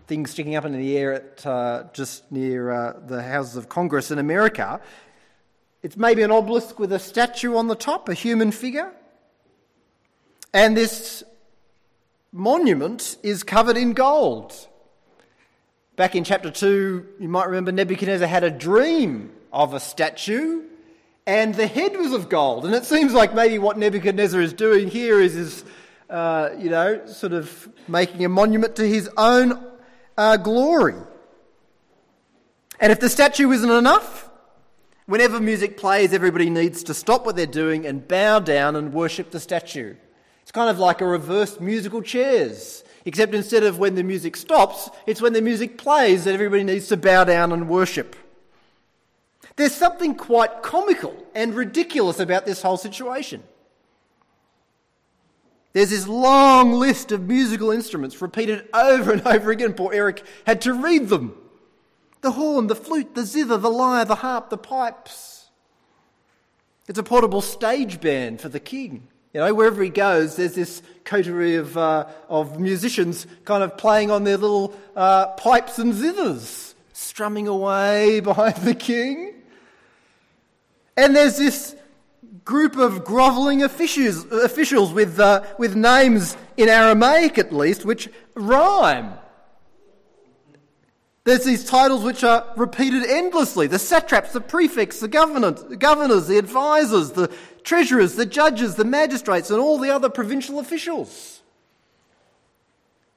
thing 0.05 0.27
sticking 0.27 0.55
up 0.55 0.65
in 0.65 0.73
the 0.73 0.97
air 0.97 1.13
at, 1.13 1.45
uh, 1.45 1.85
just 1.93 2.31
near 2.31 2.69
uh, 2.69 2.99
the 3.07 3.23
Houses 3.23 3.55
of 3.55 3.67
Congress 3.67 4.11
in 4.11 4.19
America. 4.19 4.79
It's 5.81 5.97
maybe 5.97 6.21
an 6.21 6.31
obelisk 6.31 6.77
with 6.77 6.91
a 6.91 6.99
statue 6.99 7.55
on 7.55 7.67
the 7.67 7.75
top, 7.75 8.07
a 8.09 8.13
human 8.13 8.51
figure. 8.51 8.91
And 10.53 10.77
this 10.77 11.23
monument 12.31 13.17
is 13.23 13.41
covered 13.41 13.77
in 13.77 13.93
gold. 13.93 14.67
Back 15.97 16.15
in 16.15 16.23
chapter 16.23 16.49
2, 16.49 17.05
you 17.19 17.27
might 17.27 17.47
remember 17.47 17.71
Nebuchadnezzar 17.73 18.27
had 18.27 18.45
a 18.45 18.49
dream 18.49 19.29
of 19.51 19.73
a 19.73 19.79
statue, 19.79 20.63
and 21.27 21.53
the 21.53 21.67
head 21.67 21.97
was 21.97 22.13
of 22.13 22.29
gold. 22.29 22.65
And 22.65 22.73
it 22.73 22.85
seems 22.85 23.13
like 23.13 23.35
maybe 23.35 23.59
what 23.59 23.77
Nebuchadnezzar 23.77 24.39
is 24.39 24.53
doing 24.53 24.87
here 24.87 25.19
is, 25.19 25.35
is 25.35 25.65
uh, 26.09 26.51
you 26.57 26.69
know, 26.69 27.05
sort 27.07 27.33
of 27.33 27.69
making 27.89 28.23
a 28.23 28.29
monument 28.29 28.77
to 28.77 28.87
his 28.87 29.09
own 29.17 29.61
uh, 30.17 30.37
glory. 30.37 30.95
And 32.79 32.93
if 32.93 33.01
the 33.01 33.09
statue 33.09 33.51
isn't 33.51 33.69
enough, 33.69 34.29
whenever 35.07 35.41
music 35.41 35.77
plays, 35.77 36.13
everybody 36.13 36.49
needs 36.49 36.83
to 36.83 36.93
stop 36.93 37.25
what 37.25 37.35
they're 37.35 37.45
doing 37.45 37.85
and 37.85 38.07
bow 38.07 38.39
down 38.39 38.77
and 38.77 38.93
worship 38.93 39.31
the 39.31 39.41
statue. 39.41 39.95
It's 40.41 40.53
kind 40.53 40.69
of 40.69 40.79
like 40.79 41.01
a 41.01 41.05
reverse 41.05 41.59
musical 41.59 42.01
chairs. 42.01 42.85
Except 43.05 43.33
instead 43.33 43.63
of 43.63 43.79
when 43.79 43.95
the 43.95 44.03
music 44.03 44.35
stops, 44.35 44.89
it's 45.07 45.21
when 45.21 45.33
the 45.33 45.41
music 45.41 45.77
plays 45.77 46.25
that 46.25 46.33
everybody 46.33 46.63
needs 46.63 46.87
to 46.87 46.97
bow 46.97 47.23
down 47.23 47.51
and 47.51 47.67
worship. 47.67 48.15
There's 49.55 49.73
something 49.73 50.15
quite 50.15 50.61
comical 50.61 51.25
and 51.33 51.53
ridiculous 51.53 52.19
about 52.19 52.45
this 52.45 52.61
whole 52.61 52.77
situation. 52.77 53.43
There's 55.73 55.89
this 55.89 56.07
long 56.07 56.73
list 56.73 57.11
of 57.11 57.27
musical 57.27 57.71
instruments 57.71 58.21
repeated 58.21 58.67
over 58.73 59.11
and 59.11 59.25
over 59.25 59.51
again. 59.51 59.73
Poor 59.73 59.93
Eric 59.93 60.23
had 60.45 60.61
to 60.61 60.73
read 60.73 61.09
them 61.09 61.35
the 62.21 62.31
horn, 62.31 62.67
the 62.67 62.75
flute, 62.75 63.15
the 63.15 63.25
zither, 63.25 63.57
the 63.57 63.69
lyre, 63.69 64.05
the 64.05 64.15
harp, 64.15 64.49
the 64.51 64.57
pipes. 64.57 65.49
It's 66.87 66.99
a 66.99 67.03
portable 67.03 67.41
stage 67.41 67.99
band 67.99 68.41
for 68.41 68.49
the 68.49 68.59
king. 68.59 69.07
You 69.33 69.39
know, 69.39 69.53
wherever 69.53 69.81
he 69.81 69.89
goes, 69.89 70.35
there's 70.35 70.55
this 70.55 70.81
coterie 71.05 71.55
of, 71.55 71.77
uh, 71.77 72.07
of 72.27 72.59
musicians 72.59 73.25
kind 73.45 73.63
of 73.63 73.77
playing 73.77 74.11
on 74.11 74.25
their 74.25 74.37
little 74.37 74.77
uh, 74.95 75.27
pipes 75.27 75.79
and 75.79 75.93
zithers, 75.93 76.73
strumming 76.91 77.47
away 77.47 78.19
behind 78.23 78.57
the 78.57 78.75
king. 78.75 79.33
And 80.97 81.15
there's 81.15 81.37
this 81.37 81.75
group 82.43 82.75
of 82.75 83.05
grovelling 83.05 83.63
officials, 83.63 84.25
officials 84.31 84.91
with, 84.91 85.19
uh, 85.19 85.43
with 85.57 85.75
names 85.75 86.35
in 86.57 86.67
Aramaic 86.67 87.37
at 87.37 87.53
least, 87.53 87.85
which 87.85 88.09
rhyme. 88.35 89.13
There's 91.23 91.45
these 91.45 91.63
titles 91.63 92.03
which 92.03 92.23
are 92.23 92.51
repeated 92.57 93.05
endlessly 93.05 93.67
the 93.67 93.77
satraps, 93.77 94.33
the 94.33 94.41
prefects, 94.41 94.99
the 94.99 95.07
governors, 95.07 96.27
the 96.27 96.37
advisors, 96.37 97.11
the 97.11 97.31
treasurers, 97.63 98.15
the 98.15 98.25
judges, 98.25 98.75
the 98.75 98.85
magistrates, 98.85 99.49
and 99.49 99.59
all 99.59 99.77
the 99.77 99.89
other 99.89 100.09
provincial 100.09 100.59
officials. 100.59 101.41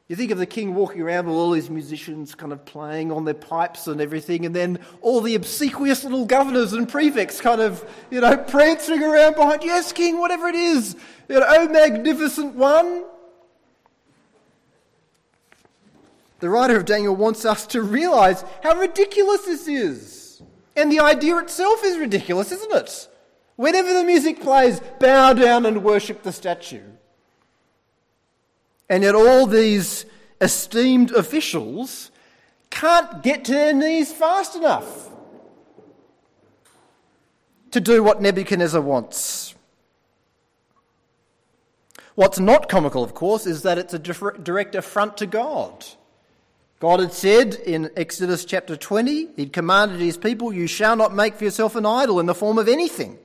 You 0.07 0.17
think 0.17 0.31
of 0.31 0.39
the 0.39 0.47
king 0.47 0.75
walking 0.75 1.01
around 1.01 1.27
with 1.27 1.35
all 1.35 1.51
these 1.53 1.71
musicians 1.71 2.35
kind 2.35 2.53
of 2.53 2.67
playing 2.67 3.11
on 3.11 3.25
their 3.25 3.33
pipes 3.33 3.87
and 3.87 4.03
everything, 4.03 4.45
and 4.45 4.55
then 4.55 4.79
all 5.01 5.23
the 5.23 5.35
obsequious 5.35 6.05
little 6.05 6.27
governors 6.27 6.75
and 6.75 6.87
prefects 6.87 7.41
kind 7.41 7.63
of, 7.63 7.83
you 8.11 8.21
know, 8.21 8.37
prancing 8.37 9.03
around 9.03 9.35
behind, 9.35 9.65
yes, 9.65 9.93
king, 9.93 10.19
whatever 10.19 10.49
it 10.49 10.55
is, 10.55 10.95
you 11.29 11.41
know, 11.41 11.47
oh, 11.49 11.69
magnificent 11.69 12.55
one. 12.55 13.05
The 16.41 16.51
writer 16.51 16.77
of 16.77 16.85
Daniel 16.85 17.17
wants 17.17 17.47
us 17.47 17.67
to 17.69 17.81
realize 17.81 18.45
how 18.63 18.79
ridiculous 18.79 19.47
this 19.47 19.67
is. 19.67 20.43
And 20.77 20.93
the 20.93 21.01
idea 21.01 21.39
itself 21.39 21.83
is 21.83 21.97
ridiculous, 21.97 22.53
isn't 22.53 22.73
it? 22.73 23.09
Whenever 23.57 23.93
the 23.93 24.05
music 24.05 24.41
plays, 24.41 24.81
bow 24.99 25.33
down 25.33 25.65
and 25.65 25.85
worship 25.85 26.23
the 26.23 26.33
statue. 26.33 26.83
And 28.89 29.03
yet, 29.03 29.15
all 29.15 29.47
these 29.47 30.05
esteemed 30.41 31.13
officials 31.13 32.11
can't 32.71 33.23
get 33.23 33.45
to 33.47 33.53
their 33.53 33.73
knees 33.73 34.13
fast 34.13 34.57
enough 34.57 35.11
to 37.71 37.81
do 37.81 38.03
what 38.03 38.21
Nebuchadnezzar 38.21 38.81
wants. 38.81 39.55
What's 42.15 42.39
not 42.39 42.69
comical, 42.69 43.03
of 43.03 43.15
course, 43.15 43.47
is 43.47 43.63
that 43.63 43.79
it's 43.79 43.95
a 43.95 43.99
direct 43.99 44.75
affront 44.75 45.17
to 45.17 45.27
God. 45.27 45.85
God 46.79 47.01
had 47.01 47.13
said 47.13 47.55
in 47.55 47.91
Exodus 47.97 48.45
chapter 48.45 48.77
20, 48.77 49.31
He'd 49.37 49.53
commanded 49.53 50.01
His 50.01 50.17
people, 50.17 50.53
You 50.53 50.67
shall 50.67 50.97
not 50.97 51.15
make 51.15 51.37
for 51.37 51.45
yourself 51.45 51.75
an 51.77 51.87
idol 51.87 52.21
in 52.21 52.27
the 52.27 52.35
form 52.35 52.59
of 52.59 52.69
anything 52.69 53.19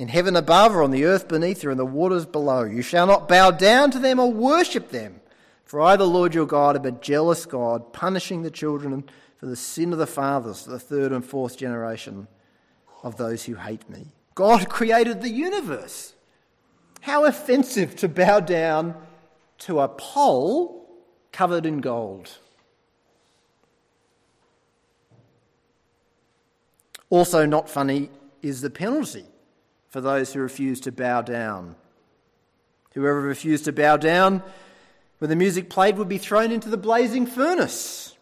in 0.00 0.08
heaven 0.08 0.34
above 0.34 0.74
or 0.74 0.82
on 0.82 0.92
the 0.92 1.04
earth 1.04 1.28
beneath 1.28 1.62
or 1.62 1.70
in 1.70 1.76
the 1.76 1.84
waters 1.84 2.24
below. 2.24 2.62
You 2.62 2.80
shall 2.80 3.06
not 3.06 3.28
bow 3.28 3.50
down 3.50 3.90
to 3.90 3.98
them 3.98 4.18
or 4.18 4.32
worship 4.32 4.88
them. 4.88 5.20
For 5.66 5.78
I, 5.78 5.96
the 5.96 6.06
Lord 6.06 6.34
your 6.34 6.46
God, 6.46 6.74
am 6.74 6.86
a 6.86 6.90
jealous 6.90 7.44
God, 7.44 7.92
punishing 7.92 8.40
the 8.40 8.50
children 8.50 9.04
for 9.36 9.44
the 9.44 9.56
sin 9.56 9.92
of 9.92 9.98
the 9.98 10.06
fathers 10.06 10.64
the 10.64 10.78
third 10.78 11.12
and 11.12 11.22
fourth 11.22 11.58
generation 11.58 12.28
of 13.02 13.18
those 13.18 13.44
who 13.44 13.56
hate 13.56 13.90
me. 13.90 14.06
God 14.34 14.70
created 14.70 15.20
the 15.20 15.28
universe. 15.28 16.14
How 17.02 17.26
offensive 17.26 17.94
to 17.96 18.08
bow 18.08 18.40
down 18.40 18.94
to 19.58 19.80
a 19.80 19.88
pole 19.88 20.88
covered 21.30 21.66
in 21.66 21.82
gold. 21.82 22.38
Also, 27.10 27.44
not 27.44 27.68
funny 27.68 28.08
is 28.40 28.62
the 28.62 28.70
penalty 28.70 29.26
for 29.90 30.00
those 30.00 30.32
who 30.32 30.40
refuse 30.40 30.80
to 30.80 30.92
bow 30.92 31.20
down. 31.20 31.76
Whoever 32.94 33.20
refused 33.20 33.66
to 33.66 33.72
bow 33.72 33.96
down 33.96 34.42
when 35.18 35.30
the 35.30 35.36
music 35.36 35.68
played 35.68 35.98
would 35.98 36.08
be 36.08 36.18
thrown 36.18 36.50
into 36.50 36.68
the 36.68 36.76
blazing 36.76 37.26
furnace. 37.26 38.16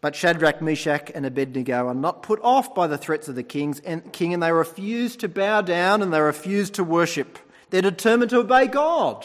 But 0.00 0.14
Shadrach, 0.14 0.62
Meshach, 0.62 1.10
and 1.14 1.26
Abednego 1.26 1.88
are 1.88 1.94
not 1.94 2.22
put 2.22 2.40
off 2.42 2.74
by 2.74 2.86
the 2.86 2.98
threats 2.98 3.28
of 3.28 3.34
the 3.34 3.42
kings 3.42 3.80
and, 3.80 4.12
king, 4.12 4.32
and 4.32 4.42
they 4.42 4.52
refuse 4.52 5.16
to 5.16 5.28
bow 5.28 5.60
down 5.60 6.02
and 6.02 6.12
they 6.12 6.20
refuse 6.20 6.70
to 6.70 6.84
worship. 6.84 7.38
They're 7.70 7.82
determined 7.82 8.30
to 8.30 8.38
obey 8.38 8.66
God. 8.66 9.24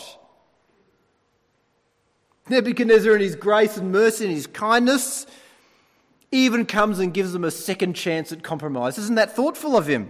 Nebuchadnezzar, 2.49 3.15
in 3.15 3.21
his 3.21 3.35
grace 3.35 3.77
and 3.77 3.91
mercy 3.91 4.25
and 4.25 4.33
his 4.33 4.47
kindness, 4.47 5.25
even 6.33 6.65
comes 6.65 6.99
and 6.99 7.13
gives 7.13 7.31
them 7.31 7.43
a 7.43 7.51
second 7.51 7.93
chance 7.93 8.31
at 8.31 8.43
compromise. 8.43 8.97
Isn't 8.97 9.15
that 9.15 9.35
thoughtful 9.35 9.77
of 9.77 9.87
him? 9.87 10.09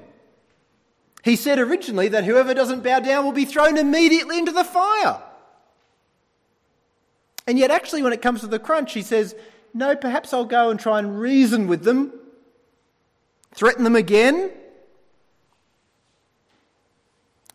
He 1.24 1.36
said 1.36 1.60
originally 1.60 2.08
that 2.10 2.24
whoever 2.24 2.54
doesn't 2.54 2.84
bow 2.84 3.00
down 3.00 3.26
will 3.26 3.34
be 3.34 3.46
thrown 3.46 3.78
immediately 3.78 4.38
into 4.40 4.52
the 4.52 4.64
fire. 4.64 5.22
And 7.46 7.60
yet, 7.60 7.72
actually, 7.72 8.04
when 8.04 8.14
it 8.14 8.22
comes 8.22 8.42
to 8.42 8.48
the 8.48 8.60
crunch, 8.60 8.94
he 8.94 9.02
says, 9.02 9.36
No, 9.74 9.96
perhaps 9.96 10.34
I'll 10.34 10.46
go 10.46 10.70
and 10.70 10.80
try 10.80 11.00
and 11.00 11.20
reason 11.20 11.68
with 11.68 11.84
them, 11.84 12.14
threaten 13.54 13.84
them 13.84 13.96
again. 13.96 14.52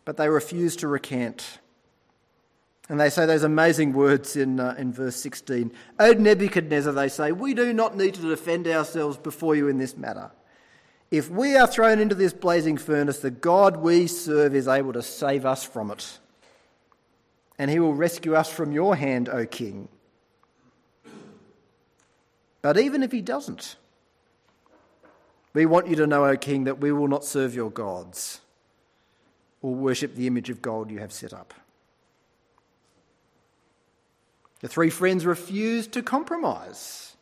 But 0.05 0.17
they 0.17 0.29
refuse 0.29 0.75
to 0.77 0.87
recant. 0.87 1.59
And 2.89 2.99
they 2.99 3.11
say 3.11 3.27
those 3.27 3.43
amazing 3.43 3.93
words 3.93 4.35
in, 4.35 4.59
uh, 4.59 4.73
in 4.77 4.91
verse 4.91 5.15
16. 5.17 5.71
O 5.99 6.11
Nebuchadnezzar, 6.13 6.91
they 6.91 7.07
say, 7.07 7.31
we 7.31 7.53
do 7.53 7.71
not 7.71 7.95
need 7.95 8.15
to 8.15 8.21
defend 8.21 8.67
ourselves 8.67 9.15
before 9.15 9.55
you 9.55 9.67
in 9.67 9.77
this 9.77 9.95
matter. 9.95 10.31
If 11.11 11.29
we 11.29 11.55
are 11.55 11.67
thrown 11.67 11.99
into 11.99 12.15
this 12.15 12.33
blazing 12.33 12.77
furnace, 12.77 13.19
the 13.19 13.29
God 13.29 13.77
we 13.77 14.07
serve 14.07 14.55
is 14.55 14.67
able 14.67 14.93
to 14.93 15.03
save 15.03 15.45
us 15.45 15.63
from 15.63 15.91
it. 15.91 16.19
And 17.59 17.69
he 17.69 17.79
will 17.79 17.93
rescue 17.93 18.33
us 18.33 18.51
from 18.51 18.71
your 18.71 18.95
hand, 18.95 19.29
O 19.29 19.45
king. 19.45 19.87
But 22.63 22.79
even 22.79 23.03
if 23.03 23.11
he 23.11 23.21
doesn't, 23.21 23.75
we 25.53 25.65
want 25.65 25.87
you 25.87 25.95
to 25.95 26.07
know, 26.07 26.25
O 26.25 26.37
king, 26.37 26.63
that 26.63 26.79
we 26.79 26.91
will 26.91 27.07
not 27.07 27.23
serve 27.23 27.53
your 27.53 27.69
gods 27.69 28.41
or 29.61 29.75
worship 29.75 30.15
the 30.15 30.25
image 30.25 30.49
of 30.49 30.61
gold 30.61 30.89
you 30.89 30.99
have 30.99 31.11
set 31.11 31.33
up. 31.33 31.53
The 34.61 34.67
three 34.67 34.89
friends 34.89 35.25
refused 35.25 35.93
to 35.93 36.03
compromise. 36.03 37.15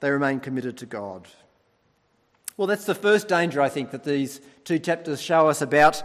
They 0.00 0.10
remain 0.10 0.40
committed 0.40 0.78
to 0.78 0.86
God. 0.86 1.28
Well, 2.56 2.66
that's 2.66 2.84
the 2.84 2.94
first 2.94 3.28
danger, 3.28 3.60
I 3.60 3.68
think, 3.68 3.92
that 3.92 4.04
these 4.04 4.40
two 4.64 4.78
chapters 4.78 5.22
show 5.22 5.48
us 5.48 5.62
about 5.62 6.02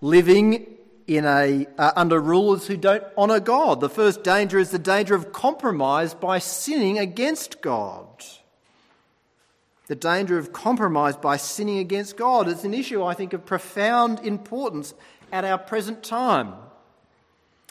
living 0.00 0.66
in 1.08 1.24
a, 1.24 1.66
uh, 1.76 1.92
under 1.96 2.20
rulers 2.20 2.68
who 2.68 2.76
don't 2.76 3.02
honour 3.18 3.40
God. 3.40 3.80
The 3.80 3.90
first 3.90 4.22
danger 4.22 4.58
is 4.58 4.70
the 4.70 4.78
danger 4.78 5.16
of 5.16 5.32
compromise 5.32 6.14
by 6.14 6.38
sinning 6.38 6.98
against 6.98 7.60
God. 7.60 8.06
The 9.88 9.96
danger 9.96 10.38
of 10.38 10.52
compromise 10.52 11.16
by 11.16 11.36
sinning 11.36 11.78
against 11.78 12.16
God 12.16 12.46
is 12.46 12.64
an 12.64 12.72
issue, 12.72 13.02
I 13.02 13.14
think, 13.14 13.32
of 13.32 13.44
profound 13.44 14.20
importance 14.20 14.94
at 15.32 15.44
our 15.44 15.58
present 15.58 16.04
time. 16.04 16.54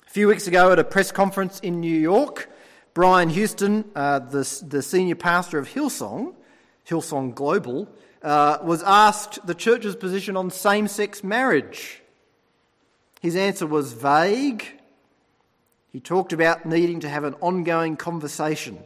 A 0.09 0.11
few 0.11 0.27
weeks 0.27 0.47
ago 0.47 0.71
at 0.71 0.79
a 0.79 0.83
press 0.83 1.11
conference 1.11 1.59
in 1.59 1.81
New 1.81 1.95
York, 1.95 2.49
Brian 2.95 3.29
Houston, 3.29 3.85
uh, 3.95 4.17
the, 4.17 4.63
the 4.67 4.81
senior 4.81 5.13
pastor 5.13 5.59
of 5.59 5.69
Hillsong, 5.69 6.33
Hillsong 6.87 7.35
Global, 7.35 7.87
uh, 8.23 8.57
was 8.63 8.81
asked 8.81 9.45
the 9.45 9.53
church's 9.53 9.95
position 9.95 10.35
on 10.35 10.49
same 10.49 10.87
sex 10.87 11.23
marriage. 11.23 12.01
His 13.21 13.35
answer 13.35 13.67
was 13.67 13.93
vague 13.93 14.65
He 15.93 15.99
talked 15.99 16.33
about 16.33 16.65
needing 16.65 17.01
to 17.01 17.09
have 17.09 17.23
an 17.23 17.35
ongoing 17.35 17.95
conversation 17.95 18.79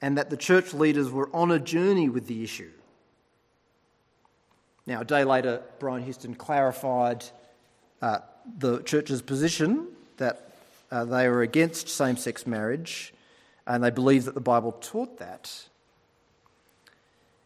and 0.00 0.16
that 0.18 0.30
the 0.30 0.36
church 0.36 0.72
leaders 0.72 1.10
were 1.10 1.34
on 1.34 1.50
a 1.50 1.58
journey 1.58 2.08
with 2.08 2.28
the 2.28 2.44
issue. 2.44 2.70
Now, 4.86 5.00
a 5.00 5.04
day 5.04 5.24
later, 5.24 5.62
Brian 5.80 6.04
Houston 6.04 6.36
clarified 6.36 7.24
uh, 8.00 8.20
the 8.56 8.82
church's 8.84 9.20
position 9.20 9.88
that 10.22 10.48
uh, 10.90 11.04
they 11.04 11.28
were 11.28 11.42
against 11.42 11.88
same 11.88 12.16
sex 12.16 12.46
marriage 12.46 13.12
and 13.66 13.82
they 13.82 13.90
believed 13.90 14.26
that 14.26 14.34
the 14.34 14.40
Bible 14.40 14.72
taught 14.72 15.18
that. 15.18 15.68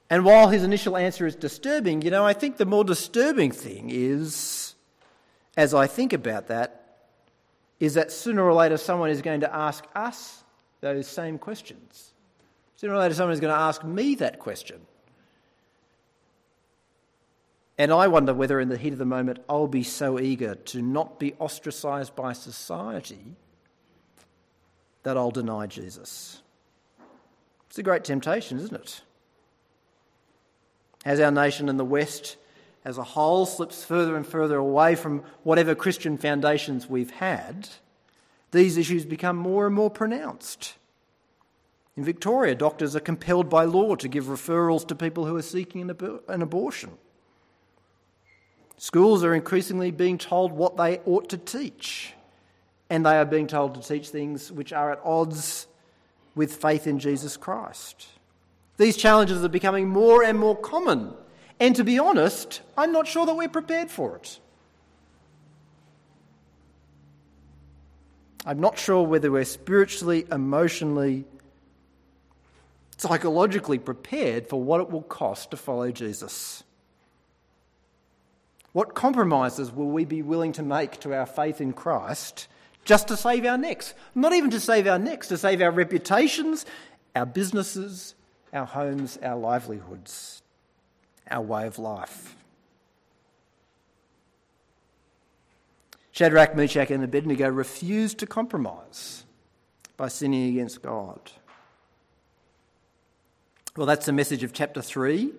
And 0.08 0.24
while 0.24 0.48
his 0.48 0.62
initial 0.62 0.96
answer 0.96 1.26
is 1.26 1.34
disturbing, 1.34 2.02
you 2.02 2.10
know, 2.10 2.24
I 2.24 2.32
think 2.32 2.58
the 2.58 2.66
more 2.66 2.84
disturbing 2.84 3.50
thing 3.50 3.90
is, 3.90 4.74
as 5.56 5.74
I 5.74 5.86
think 5.86 6.12
about 6.12 6.46
that, 6.48 6.98
is 7.80 7.94
that 7.94 8.12
sooner 8.12 8.42
or 8.42 8.54
later 8.54 8.76
someone 8.76 9.10
is 9.10 9.20
going 9.20 9.40
to 9.40 9.54
ask 9.54 9.84
us 9.94 10.44
those 10.80 11.06
same 11.06 11.38
questions. 11.38 12.12
Sooner 12.76 12.94
or 12.94 12.98
later 12.98 13.14
someone 13.14 13.32
is 13.32 13.40
going 13.40 13.52
to 13.52 13.60
ask 13.60 13.84
me 13.84 14.14
that 14.16 14.38
question. 14.38 14.80
And 17.78 17.92
I 17.92 18.08
wonder 18.08 18.32
whether, 18.32 18.58
in 18.58 18.68
the 18.68 18.78
heat 18.78 18.92
of 18.92 18.98
the 18.98 19.04
moment, 19.04 19.40
I'll 19.48 19.66
be 19.66 19.82
so 19.82 20.18
eager 20.18 20.54
to 20.54 20.80
not 20.80 21.18
be 21.18 21.34
ostracized 21.34 22.16
by 22.16 22.32
society 22.32 23.36
that 25.02 25.16
I'll 25.16 25.30
deny 25.30 25.66
Jesus. 25.66 26.42
It's 27.68 27.78
a 27.78 27.82
great 27.82 28.04
temptation, 28.04 28.58
isn't 28.58 28.74
it? 28.74 29.02
As 31.04 31.20
our 31.20 31.30
nation 31.30 31.68
in 31.68 31.76
the 31.76 31.84
West 31.84 32.36
as 32.86 32.98
a 32.98 33.02
whole 33.02 33.46
slips 33.46 33.84
further 33.84 34.16
and 34.16 34.24
further 34.24 34.56
away 34.56 34.94
from 34.94 35.24
whatever 35.42 35.74
Christian 35.74 36.16
foundations 36.16 36.88
we've 36.88 37.10
had, 37.10 37.68
these 38.52 38.76
issues 38.76 39.04
become 39.04 39.36
more 39.36 39.66
and 39.66 39.74
more 39.74 39.90
pronounced. 39.90 40.74
In 41.96 42.04
Victoria, 42.04 42.54
doctors 42.54 42.94
are 42.94 43.00
compelled 43.00 43.50
by 43.50 43.64
law 43.64 43.96
to 43.96 44.06
give 44.06 44.26
referrals 44.26 44.86
to 44.86 44.94
people 44.94 45.26
who 45.26 45.34
are 45.34 45.42
seeking 45.42 45.90
an, 45.90 46.20
an 46.28 46.42
abortion. 46.42 46.92
Schools 48.78 49.24
are 49.24 49.34
increasingly 49.34 49.90
being 49.90 50.18
told 50.18 50.52
what 50.52 50.76
they 50.76 50.98
ought 51.06 51.30
to 51.30 51.38
teach, 51.38 52.12
and 52.90 53.04
they 53.04 53.16
are 53.16 53.24
being 53.24 53.46
told 53.46 53.74
to 53.74 53.80
teach 53.80 54.10
things 54.10 54.52
which 54.52 54.72
are 54.72 54.92
at 54.92 55.00
odds 55.02 55.66
with 56.34 56.54
faith 56.54 56.86
in 56.86 56.98
Jesus 56.98 57.36
Christ. 57.36 58.06
These 58.76 58.98
challenges 58.98 59.42
are 59.42 59.48
becoming 59.48 59.88
more 59.88 60.22
and 60.22 60.38
more 60.38 60.56
common, 60.56 61.14
and 61.58 61.74
to 61.76 61.84
be 61.84 61.98
honest, 61.98 62.60
I'm 62.76 62.92
not 62.92 63.06
sure 63.06 63.24
that 63.24 63.34
we're 63.34 63.48
prepared 63.48 63.90
for 63.90 64.16
it. 64.16 64.38
I'm 68.44 68.60
not 68.60 68.78
sure 68.78 69.02
whether 69.02 69.32
we're 69.32 69.44
spiritually, 69.44 70.26
emotionally, 70.30 71.24
psychologically 72.98 73.78
prepared 73.78 74.46
for 74.46 74.62
what 74.62 74.80
it 74.80 74.90
will 74.90 75.02
cost 75.02 75.50
to 75.50 75.56
follow 75.56 75.90
Jesus. 75.90 76.62
What 78.76 78.92
compromises 78.92 79.72
will 79.72 79.88
we 79.88 80.04
be 80.04 80.20
willing 80.20 80.52
to 80.52 80.62
make 80.62 81.00
to 81.00 81.14
our 81.14 81.24
faith 81.24 81.62
in 81.62 81.72
Christ 81.72 82.46
just 82.84 83.08
to 83.08 83.16
save 83.16 83.46
our 83.46 83.56
necks? 83.56 83.94
Not 84.14 84.34
even 84.34 84.50
to 84.50 84.60
save 84.60 84.86
our 84.86 84.98
necks, 84.98 85.28
to 85.28 85.38
save 85.38 85.62
our 85.62 85.70
reputations, 85.70 86.66
our 87.14 87.24
businesses, 87.24 88.14
our 88.52 88.66
homes, 88.66 89.18
our 89.22 89.34
livelihoods, 89.34 90.42
our 91.30 91.40
way 91.40 91.66
of 91.66 91.78
life. 91.78 92.36
Shadrach, 96.10 96.54
Meshach, 96.54 96.90
and 96.90 97.02
Abednego 97.02 97.48
refused 97.48 98.18
to 98.18 98.26
compromise 98.26 99.24
by 99.96 100.08
sinning 100.08 100.50
against 100.50 100.82
God. 100.82 101.32
Well, 103.74 103.86
that's 103.86 104.04
the 104.04 104.12
message 104.12 104.42
of 104.42 104.52
chapter 104.52 104.82
3. 104.82 105.32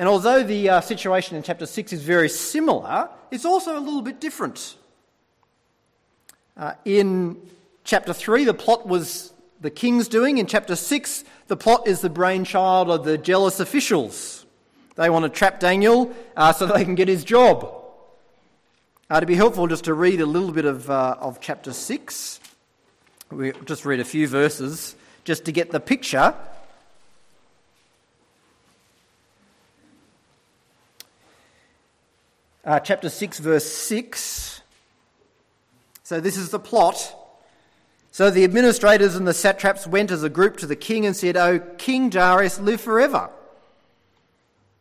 And 0.00 0.08
although 0.08 0.42
the 0.42 0.70
uh, 0.70 0.80
situation 0.80 1.36
in 1.36 1.42
chapter 1.42 1.66
6 1.66 1.92
is 1.92 2.02
very 2.02 2.30
similar, 2.30 3.10
it's 3.30 3.44
also 3.44 3.78
a 3.78 3.82
little 3.82 4.00
bit 4.00 4.18
different. 4.18 4.76
Uh, 6.56 6.72
in 6.86 7.36
chapter 7.84 8.14
3, 8.14 8.44
the 8.44 8.54
plot 8.54 8.88
was 8.88 9.34
the 9.60 9.68
king's 9.68 10.08
doing. 10.08 10.38
In 10.38 10.46
chapter 10.46 10.74
6, 10.74 11.24
the 11.48 11.56
plot 11.58 11.86
is 11.86 12.00
the 12.00 12.08
brainchild 12.08 12.88
of 12.88 13.04
the 13.04 13.18
jealous 13.18 13.60
officials. 13.60 14.46
They 14.96 15.10
want 15.10 15.26
to 15.26 15.28
trap 15.28 15.60
Daniel 15.60 16.10
uh, 16.34 16.54
so 16.54 16.64
they 16.64 16.82
can 16.82 16.94
get 16.94 17.08
his 17.08 17.22
job. 17.22 17.70
Uh, 19.10 19.20
to 19.20 19.26
be 19.26 19.34
helpful, 19.34 19.66
just 19.66 19.84
to 19.84 19.92
read 19.92 20.22
a 20.22 20.26
little 20.26 20.52
bit 20.52 20.64
of, 20.64 20.88
uh, 20.88 21.16
of 21.20 21.42
chapter 21.42 21.74
6. 21.74 22.40
We'll 23.30 23.52
just 23.66 23.84
read 23.84 24.00
a 24.00 24.06
few 24.06 24.26
verses 24.28 24.96
just 25.24 25.44
to 25.44 25.52
get 25.52 25.72
the 25.72 25.80
picture 25.80 26.34
uh, 32.64 32.80
chapter 32.80 33.08
6, 33.08 33.38
verse 33.38 33.66
6. 33.66 34.62
So, 36.02 36.20
this 36.20 36.36
is 36.36 36.50
the 36.50 36.58
plot. 36.58 37.16
So, 38.10 38.30
the 38.30 38.44
administrators 38.44 39.14
and 39.14 39.26
the 39.26 39.34
satraps 39.34 39.86
went 39.86 40.10
as 40.10 40.22
a 40.22 40.28
group 40.28 40.56
to 40.58 40.66
the 40.66 40.76
king 40.76 41.06
and 41.06 41.16
said, 41.16 41.36
O 41.36 41.60
King 41.78 42.10
Darius, 42.10 42.60
live 42.60 42.80
forever. 42.80 43.30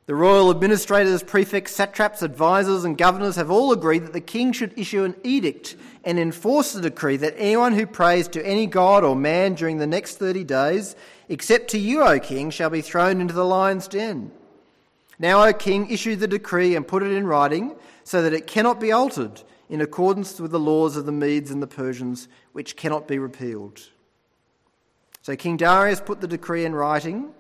The 0.07 0.15
royal 0.15 0.49
administrators, 0.49 1.21
prefects, 1.21 1.75
satraps, 1.75 2.23
advisers, 2.23 2.83
and 2.83 2.97
governors 2.97 3.35
have 3.35 3.51
all 3.51 3.71
agreed 3.71 4.05
that 4.05 4.13
the 4.13 4.19
king 4.19 4.53
should 4.53 4.75
issue 4.75 5.03
an 5.03 5.15
edict 5.23 5.75
and 6.03 6.17
enforce 6.17 6.73
the 6.73 6.81
decree 6.81 7.17
that 7.17 7.35
anyone 7.37 7.73
who 7.73 7.85
prays 7.85 8.27
to 8.29 8.43
any 8.43 8.65
god 8.65 9.03
or 9.03 9.15
man 9.15 9.53
during 9.53 9.77
the 9.77 9.85
next 9.85 10.17
30 10.17 10.43
days, 10.45 10.95
except 11.29 11.69
to 11.69 11.77
you, 11.77 12.01
O 12.01 12.19
king, 12.19 12.49
shall 12.49 12.71
be 12.71 12.81
thrown 12.81 13.21
into 13.21 13.35
the 13.35 13.45
lion's 13.45 13.87
den. 13.87 14.31
Now, 15.19 15.43
O 15.43 15.51
king, 15.51 15.91
issue 15.91 16.15
the 16.15 16.27
decree 16.27 16.75
and 16.75 16.87
put 16.87 17.03
it 17.03 17.11
in 17.11 17.27
writing 17.27 17.75
so 18.05 18.21
that 18.21 18.33
it 18.33 18.47
cannot 18.47 18.79
be 18.79 18.93
altered 18.93 19.43
in 19.67 19.81
accordance 19.81 20.39
with 20.39 20.51
the 20.51 20.59
laws 20.59 20.95
of 20.95 21.05
the 21.05 21.11
Medes 21.11 21.51
and 21.51 21.61
the 21.61 21.67
Persians, 21.67 22.29
which 22.53 22.77
cannot 22.77 23.07
be 23.07 23.19
repealed. 23.19 23.81
So 25.21 25.35
King 25.35 25.57
Darius 25.57 25.99
put 25.99 26.21
the 26.21 26.27
decree 26.27 26.65
in 26.65 26.73
writing. 26.73 27.33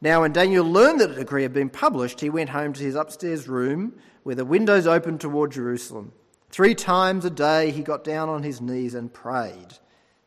Now, 0.00 0.22
when 0.22 0.32
Daniel 0.32 0.64
learned 0.64 1.00
that 1.00 1.08
the 1.08 1.16
decree 1.16 1.42
had 1.42 1.52
been 1.52 1.68
published, 1.68 2.20
he 2.20 2.30
went 2.30 2.50
home 2.50 2.72
to 2.72 2.82
his 2.82 2.94
upstairs 2.94 3.48
room 3.48 3.94
where 4.22 4.36
the 4.36 4.44
windows 4.44 4.86
opened 4.86 5.20
toward 5.20 5.50
Jerusalem. 5.50 6.12
Three 6.50 6.74
times 6.74 7.24
a 7.24 7.30
day 7.30 7.70
he 7.70 7.82
got 7.82 8.04
down 8.04 8.28
on 8.28 8.42
his 8.42 8.60
knees 8.60 8.94
and 8.94 9.12
prayed, 9.12 9.78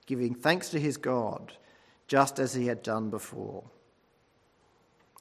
giving 0.05 0.35
thanks 0.35 0.69
to 0.69 0.79
his 0.79 0.97
God, 0.97 1.53
just 2.07 2.39
as 2.39 2.53
he 2.53 2.67
had 2.67 2.83
done 2.83 3.09
before. 3.09 3.63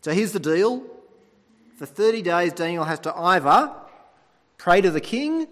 So 0.03 0.13
here's 0.13 0.33
the 0.33 0.41
deal 0.41 0.85
for 1.83 1.87
30 1.87 2.23
days, 2.23 2.53
Daniel 2.53 2.85
has 2.85 3.01
to 3.01 3.13
either 3.13 3.73
pray 4.57 4.81
to 4.81 4.89
the 4.89 5.01
king 5.01 5.49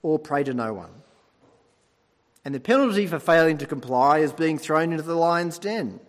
or 0.00 0.18
pray 0.18 0.42
to 0.42 0.54
no 0.54 0.72
one. 0.72 0.88
And 2.42 2.54
the 2.54 2.60
penalty 2.60 3.06
for 3.06 3.18
failing 3.18 3.58
to 3.58 3.66
comply 3.66 4.20
is 4.20 4.32
being 4.32 4.56
thrown 4.56 4.92
into 4.92 5.02
the 5.02 5.14
lion's 5.14 5.58
den. 5.58 6.00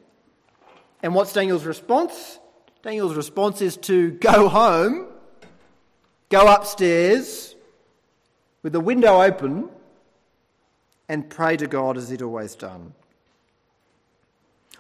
And 1.04 1.13
what's 1.13 1.34
Daniel's 1.34 1.65
response? 1.65 2.39
Daniel's 2.84 3.15
response 3.15 3.62
is 3.62 3.76
to 3.76 4.12
go 4.12 4.48
home, 4.48 5.08
go 6.30 6.48
upstairs 6.48 7.54
with 8.63 8.72
the 8.72 8.80
window 8.80 9.22
open, 9.22 9.67
and 11.10 11.30
pray 11.30 11.58
to 11.58 11.67
God 11.67 11.98
as 11.98 12.08
he'd 12.08 12.22
always 12.22 12.56
done. 12.56 12.93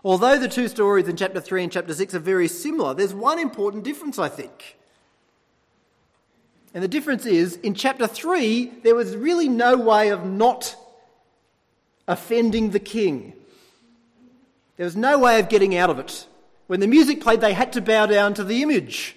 Although 0.03 0.39
the 0.39 0.47
two 0.47 0.67
stories 0.67 1.07
in 1.07 1.17
chapter 1.17 1.41
3 1.41 1.63
and 1.63 1.71
chapter 1.71 1.93
6 1.93 2.13
are 2.13 2.19
very 2.19 2.47
similar, 2.47 2.93
there's 2.93 3.13
one 3.13 3.39
important 3.39 3.83
difference, 3.83 4.17
I 4.17 4.29
think. 4.29 4.77
And 6.73 6.83
the 6.83 6.87
difference 6.87 7.25
is, 7.25 7.55
in 7.57 7.73
chapter 7.73 8.07
3, 8.07 8.65
there 8.83 8.95
was 8.95 9.15
really 9.15 9.49
no 9.49 9.75
way 9.75 10.09
of 10.09 10.25
not 10.25 10.75
offending 12.07 12.71
the 12.71 12.79
king. 12.79 13.33
There 14.77 14.85
was 14.85 14.95
no 14.95 15.19
way 15.19 15.39
of 15.39 15.49
getting 15.49 15.75
out 15.75 15.89
of 15.89 15.99
it. 15.99 16.27
When 16.67 16.79
the 16.79 16.87
music 16.87 17.21
played, 17.21 17.41
they 17.41 17.53
had 17.53 17.73
to 17.73 17.81
bow 17.81 18.05
down 18.05 18.35
to 18.35 18.43
the 18.43 18.61
image. 18.61 19.15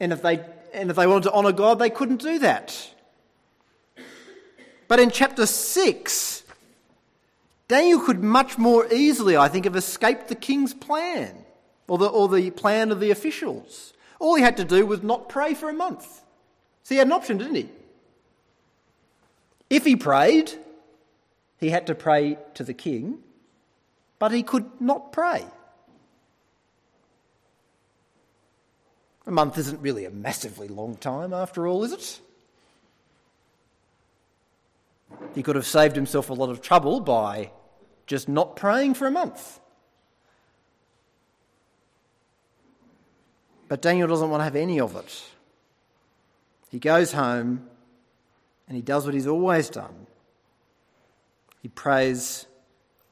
And 0.00 0.12
if 0.12 0.22
they, 0.22 0.44
and 0.72 0.90
if 0.90 0.96
they 0.96 1.06
wanted 1.06 1.24
to 1.24 1.32
honour 1.32 1.52
God, 1.52 1.78
they 1.78 1.90
couldn't 1.90 2.22
do 2.22 2.38
that. 2.40 2.90
But 4.88 4.98
in 4.98 5.10
chapter 5.10 5.46
6, 5.46 6.41
Daniel 7.68 8.00
could 8.00 8.22
much 8.22 8.58
more 8.58 8.86
easily, 8.92 9.36
I 9.36 9.48
think, 9.48 9.64
have 9.64 9.76
escaped 9.76 10.28
the 10.28 10.34
king's 10.34 10.74
plan 10.74 11.44
or 11.88 11.98
the, 11.98 12.06
or 12.06 12.28
the 12.28 12.50
plan 12.50 12.90
of 12.90 13.00
the 13.00 13.10
officials. 13.10 13.92
All 14.18 14.34
he 14.34 14.42
had 14.42 14.56
to 14.58 14.64
do 14.64 14.86
was 14.86 15.02
not 15.02 15.28
pray 15.28 15.54
for 15.54 15.68
a 15.68 15.74
month. 15.74 16.04
So 16.82 16.94
he 16.94 16.96
had 16.96 17.06
an 17.06 17.12
option, 17.12 17.38
didn't 17.38 17.54
he? 17.54 17.68
If 19.70 19.84
he 19.84 19.96
prayed, 19.96 20.52
he 21.58 21.70
had 21.70 21.86
to 21.86 21.94
pray 21.94 22.36
to 22.54 22.64
the 22.64 22.74
king, 22.74 23.18
but 24.18 24.32
he 24.32 24.42
could 24.42 24.80
not 24.80 25.12
pray. 25.12 25.44
A 29.26 29.30
month 29.30 29.56
isn't 29.56 29.80
really 29.80 30.04
a 30.04 30.10
massively 30.10 30.68
long 30.68 30.96
time, 30.96 31.32
after 31.32 31.66
all, 31.66 31.84
is 31.84 31.92
it? 31.92 32.20
He 35.34 35.42
could 35.42 35.56
have 35.56 35.66
saved 35.66 35.96
himself 35.96 36.30
a 36.30 36.34
lot 36.34 36.50
of 36.50 36.60
trouble 36.60 37.00
by 37.00 37.52
just 38.06 38.28
not 38.28 38.56
praying 38.56 38.94
for 38.94 39.06
a 39.06 39.10
month. 39.10 39.60
But 43.68 43.80
Daniel 43.80 44.08
doesn't 44.08 44.28
want 44.28 44.40
to 44.40 44.44
have 44.44 44.56
any 44.56 44.80
of 44.80 44.96
it. 44.96 45.22
He 46.70 46.78
goes 46.78 47.12
home 47.12 47.68
and 48.68 48.76
he 48.76 48.82
does 48.82 49.04
what 49.04 49.14
he's 49.14 49.26
always 49.26 49.70
done 49.70 50.06
he 51.62 51.68
prays 51.68 52.46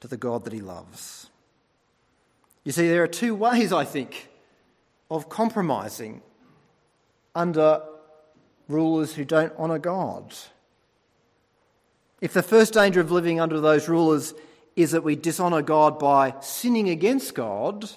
to 0.00 0.08
the 0.08 0.16
God 0.16 0.44
that 0.44 0.52
he 0.52 0.60
loves. 0.60 1.30
You 2.64 2.72
see, 2.72 2.88
there 2.88 3.02
are 3.02 3.08
two 3.08 3.34
ways, 3.34 3.72
I 3.72 3.84
think, 3.84 4.28
of 5.10 5.28
compromising 5.28 6.20
under 7.34 7.82
rulers 8.68 9.14
who 9.14 9.24
don't 9.24 9.56
honour 9.56 9.78
God. 9.78 10.34
If 12.20 12.32
the 12.32 12.42
first 12.42 12.74
danger 12.74 13.00
of 13.00 13.10
living 13.10 13.40
under 13.40 13.60
those 13.60 13.88
rulers 13.88 14.34
is 14.76 14.90
that 14.92 15.04
we 15.04 15.16
dishonour 15.16 15.62
God 15.62 15.98
by 15.98 16.34
sinning 16.40 16.88
against 16.88 17.34
God, 17.34 17.90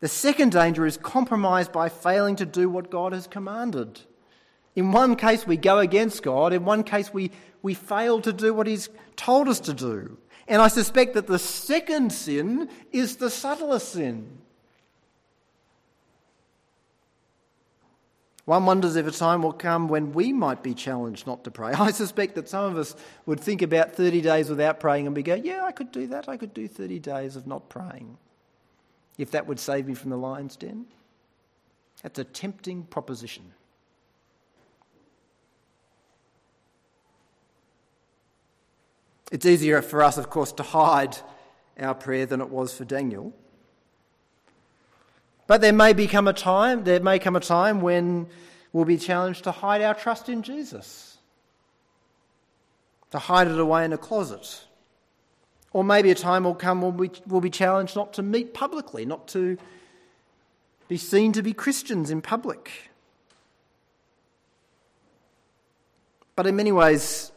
the 0.00 0.08
second 0.08 0.52
danger 0.52 0.86
is 0.86 0.96
compromise 0.96 1.68
by 1.68 1.88
failing 1.88 2.36
to 2.36 2.46
do 2.46 2.68
what 2.68 2.90
God 2.90 3.12
has 3.12 3.26
commanded. 3.26 4.00
In 4.76 4.92
one 4.92 5.16
case, 5.16 5.46
we 5.46 5.56
go 5.56 5.78
against 5.78 6.22
God. 6.22 6.52
In 6.52 6.64
one 6.64 6.84
case, 6.84 7.12
we, 7.12 7.32
we 7.62 7.74
fail 7.74 8.20
to 8.20 8.32
do 8.32 8.54
what 8.54 8.66
He's 8.66 8.88
told 9.16 9.48
us 9.48 9.58
to 9.60 9.74
do. 9.74 10.18
And 10.46 10.62
I 10.62 10.68
suspect 10.68 11.14
that 11.14 11.26
the 11.26 11.38
second 11.38 12.12
sin 12.12 12.68
is 12.92 13.16
the 13.16 13.30
subtler 13.30 13.80
sin. 13.80 14.38
One 18.48 18.64
wonders 18.64 18.96
if 18.96 19.06
a 19.06 19.10
time 19.10 19.42
will 19.42 19.52
come 19.52 19.88
when 19.88 20.14
we 20.14 20.32
might 20.32 20.62
be 20.62 20.72
challenged 20.72 21.26
not 21.26 21.44
to 21.44 21.50
pray. 21.50 21.72
I 21.78 21.90
suspect 21.90 22.34
that 22.36 22.48
some 22.48 22.64
of 22.64 22.78
us 22.78 22.96
would 23.26 23.40
think 23.40 23.60
about 23.60 23.92
30 23.92 24.22
days 24.22 24.48
without 24.48 24.80
praying 24.80 25.04
and 25.04 25.14
be 25.14 25.22
going, 25.22 25.44
Yeah, 25.44 25.66
I 25.66 25.70
could 25.70 25.92
do 25.92 26.06
that. 26.06 26.30
I 26.30 26.38
could 26.38 26.54
do 26.54 26.66
30 26.66 26.98
days 26.98 27.36
of 27.36 27.46
not 27.46 27.68
praying. 27.68 28.16
If 29.18 29.32
that 29.32 29.46
would 29.46 29.60
save 29.60 29.86
me 29.86 29.92
from 29.92 30.08
the 30.08 30.16
lion's 30.16 30.56
den. 30.56 30.86
That's 32.02 32.18
a 32.20 32.24
tempting 32.24 32.84
proposition. 32.84 33.52
It's 39.30 39.44
easier 39.44 39.82
for 39.82 40.02
us, 40.02 40.16
of 40.16 40.30
course, 40.30 40.52
to 40.52 40.62
hide 40.62 41.18
our 41.78 41.94
prayer 41.94 42.24
than 42.24 42.40
it 42.40 42.48
was 42.48 42.72
for 42.72 42.86
Daniel. 42.86 43.34
But 45.48 45.62
there 45.62 45.72
may 45.72 45.94
become 45.94 46.28
a 46.28 46.34
time, 46.34 46.84
there 46.84 47.00
may 47.00 47.18
come 47.18 47.34
a 47.34 47.40
time 47.40 47.80
when 47.80 48.28
we'll 48.72 48.84
be 48.84 48.98
challenged 48.98 49.44
to 49.44 49.50
hide 49.50 49.80
our 49.80 49.94
trust 49.94 50.28
in 50.28 50.42
Jesus, 50.42 51.16
to 53.10 53.18
hide 53.18 53.48
it 53.48 53.58
away 53.58 53.86
in 53.86 53.94
a 53.94 53.98
closet. 53.98 54.66
Or 55.72 55.82
maybe 55.82 56.10
a 56.10 56.14
time 56.14 56.44
will 56.44 56.54
come 56.54 56.82
when 56.82 56.98
we 56.98 57.10
will 57.26 57.40
be 57.40 57.48
challenged 57.48 57.96
not 57.96 58.12
to 58.14 58.22
meet 58.22 58.52
publicly, 58.52 59.06
not 59.06 59.26
to 59.28 59.56
be 60.86 60.98
seen 60.98 61.32
to 61.32 61.42
be 61.42 61.54
Christians 61.54 62.10
in 62.10 62.20
public. 62.20 62.90
But 66.36 66.46
in 66.46 66.56
many 66.56 66.72
ways, 66.72 67.32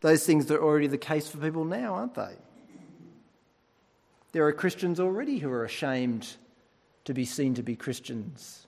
those 0.00 0.24
things 0.24 0.50
are 0.50 0.62
already 0.62 0.86
the 0.86 0.98
case 0.98 1.28
for 1.28 1.36
people 1.36 1.66
now, 1.66 1.94
aren't 1.94 2.14
they? 2.14 2.36
There 4.32 4.46
are 4.46 4.52
Christians 4.52 4.98
already 4.98 5.38
who 5.38 5.50
are 5.50 5.64
ashamed 5.64 6.36
to 7.08 7.14
be 7.14 7.24
seen 7.24 7.54
to 7.54 7.62
be 7.62 7.74
Christians. 7.74 8.66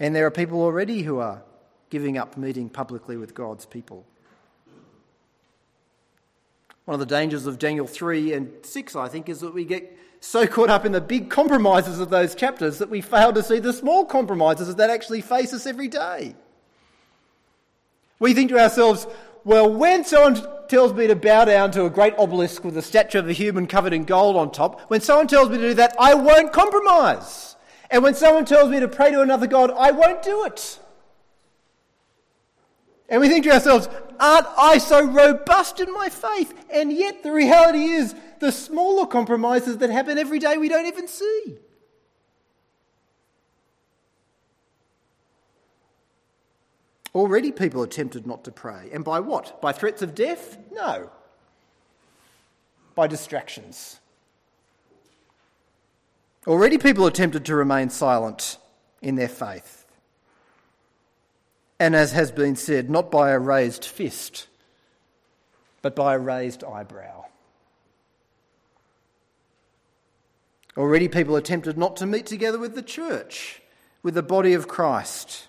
And 0.00 0.16
there 0.16 0.24
are 0.24 0.30
people 0.30 0.62
already 0.62 1.02
who 1.02 1.18
are 1.18 1.42
giving 1.90 2.16
up 2.16 2.38
meeting 2.38 2.70
publicly 2.70 3.18
with 3.18 3.34
God's 3.34 3.66
people. 3.66 4.06
One 6.86 6.94
of 6.94 7.00
the 7.00 7.14
dangers 7.14 7.44
of 7.44 7.58
Daniel 7.58 7.86
3 7.86 8.32
and 8.32 8.50
6, 8.62 8.96
I 8.96 9.08
think, 9.08 9.28
is 9.28 9.40
that 9.40 9.52
we 9.52 9.66
get 9.66 9.94
so 10.20 10.46
caught 10.46 10.70
up 10.70 10.86
in 10.86 10.92
the 10.92 11.02
big 11.02 11.28
compromises 11.28 12.00
of 12.00 12.08
those 12.08 12.34
chapters 12.34 12.78
that 12.78 12.88
we 12.88 13.02
fail 13.02 13.30
to 13.34 13.42
see 13.42 13.58
the 13.58 13.74
small 13.74 14.06
compromises 14.06 14.74
that 14.74 14.88
actually 14.88 15.20
face 15.20 15.52
us 15.52 15.66
every 15.66 15.88
day. 15.88 16.34
We 18.18 18.32
think 18.32 18.48
to 18.52 18.58
ourselves, 18.58 19.06
well, 19.44 19.70
when 19.70 20.04
someone 20.04 20.42
tells 20.68 20.94
me 20.94 21.06
to 21.06 21.14
bow 21.14 21.44
down 21.44 21.70
to 21.72 21.84
a 21.84 21.90
great 21.90 22.14
obelisk 22.18 22.64
with 22.64 22.76
a 22.76 22.82
statue 22.82 23.18
of 23.18 23.28
a 23.28 23.32
human 23.32 23.66
covered 23.66 23.92
in 23.92 24.04
gold 24.04 24.36
on 24.36 24.50
top, 24.50 24.80
when 24.88 25.00
someone 25.00 25.26
tells 25.26 25.50
me 25.50 25.58
to 25.58 25.68
do 25.68 25.74
that, 25.74 25.94
I 25.98 26.14
won't 26.14 26.52
compromise. 26.52 27.56
And 27.90 28.02
when 28.02 28.14
someone 28.14 28.46
tells 28.46 28.70
me 28.70 28.80
to 28.80 28.88
pray 28.88 29.10
to 29.10 29.20
another 29.20 29.46
God, 29.46 29.70
I 29.70 29.90
won't 29.90 30.22
do 30.22 30.44
it. 30.44 30.78
And 33.08 33.20
we 33.20 33.28
think 33.28 33.44
to 33.44 33.52
ourselves, 33.52 33.88
aren't 34.18 34.46
I 34.56 34.78
so 34.78 35.04
robust 35.06 35.78
in 35.78 35.92
my 35.92 36.08
faith? 36.08 36.54
And 36.72 36.90
yet 36.90 37.22
the 37.22 37.30
reality 37.30 37.84
is, 37.84 38.14
the 38.40 38.50
smaller 38.50 39.06
compromises 39.06 39.78
that 39.78 39.90
happen 39.90 40.18
every 40.18 40.38
day 40.38 40.56
we 40.56 40.68
don't 40.68 40.86
even 40.86 41.06
see. 41.06 41.58
Already 47.14 47.52
people 47.52 47.82
are 47.82 47.86
tempted 47.86 48.26
not 48.26 48.42
to 48.44 48.50
pray. 48.50 48.88
And 48.92 49.04
by 49.04 49.20
what? 49.20 49.60
By 49.60 49.72
threats 49.72 50.02
of 50.02 50.14
death? 50.14 50.58
No. 50.72 51.10
By 52.94 53.06
distractions. 53.06 54.00
Already 56.46 56.76
people 56.76 57.06
are 57.06 57.12
tempted 57.12 57.44
to 57.44 57.54
remain 57.54 57.88
silent 57.88 58.58
in 59.00 59.14
their 59.14 59.28
faith. 59.28 59.86
And 61.78 61.94
as 61.94 62.12
has 62.12 62.32
been 62.32 62.56
said, 62.56 62.90
not 62.90 63.10
by 63.10 63.30
a 63.30 63.38
raised 63.38 63.84
fist, 63.84 64.48
but 65.82 65.94
by 65.94 66.14
a 66.14 66.18
raised 66.18 66.64
eyebrow. 66.64 67.24
Already 70.76 71.08
people 71.08 71.36
are 71.36 71.40
tempted 71.40 71.78
not 71.78 71.96
to 71.96 72.06
meet 72.06 72.26
together 72.26 72.58
with 72.58 72.74
the 72.74 72.82
church, 72.82 73.62
with 74.02 74.14
the 74.14 74.22
body 74.22 74.52
of 74.52 74.66
Christ 74.66 75.46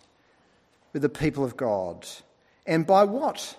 with 0.96 1.02
the 1.02 1.10
people 1.10 1.44
of 1.44 1.58
God. 1.58 2.08
And 2.66 2.88
by 2.88 3.04
what? 3.04 3.58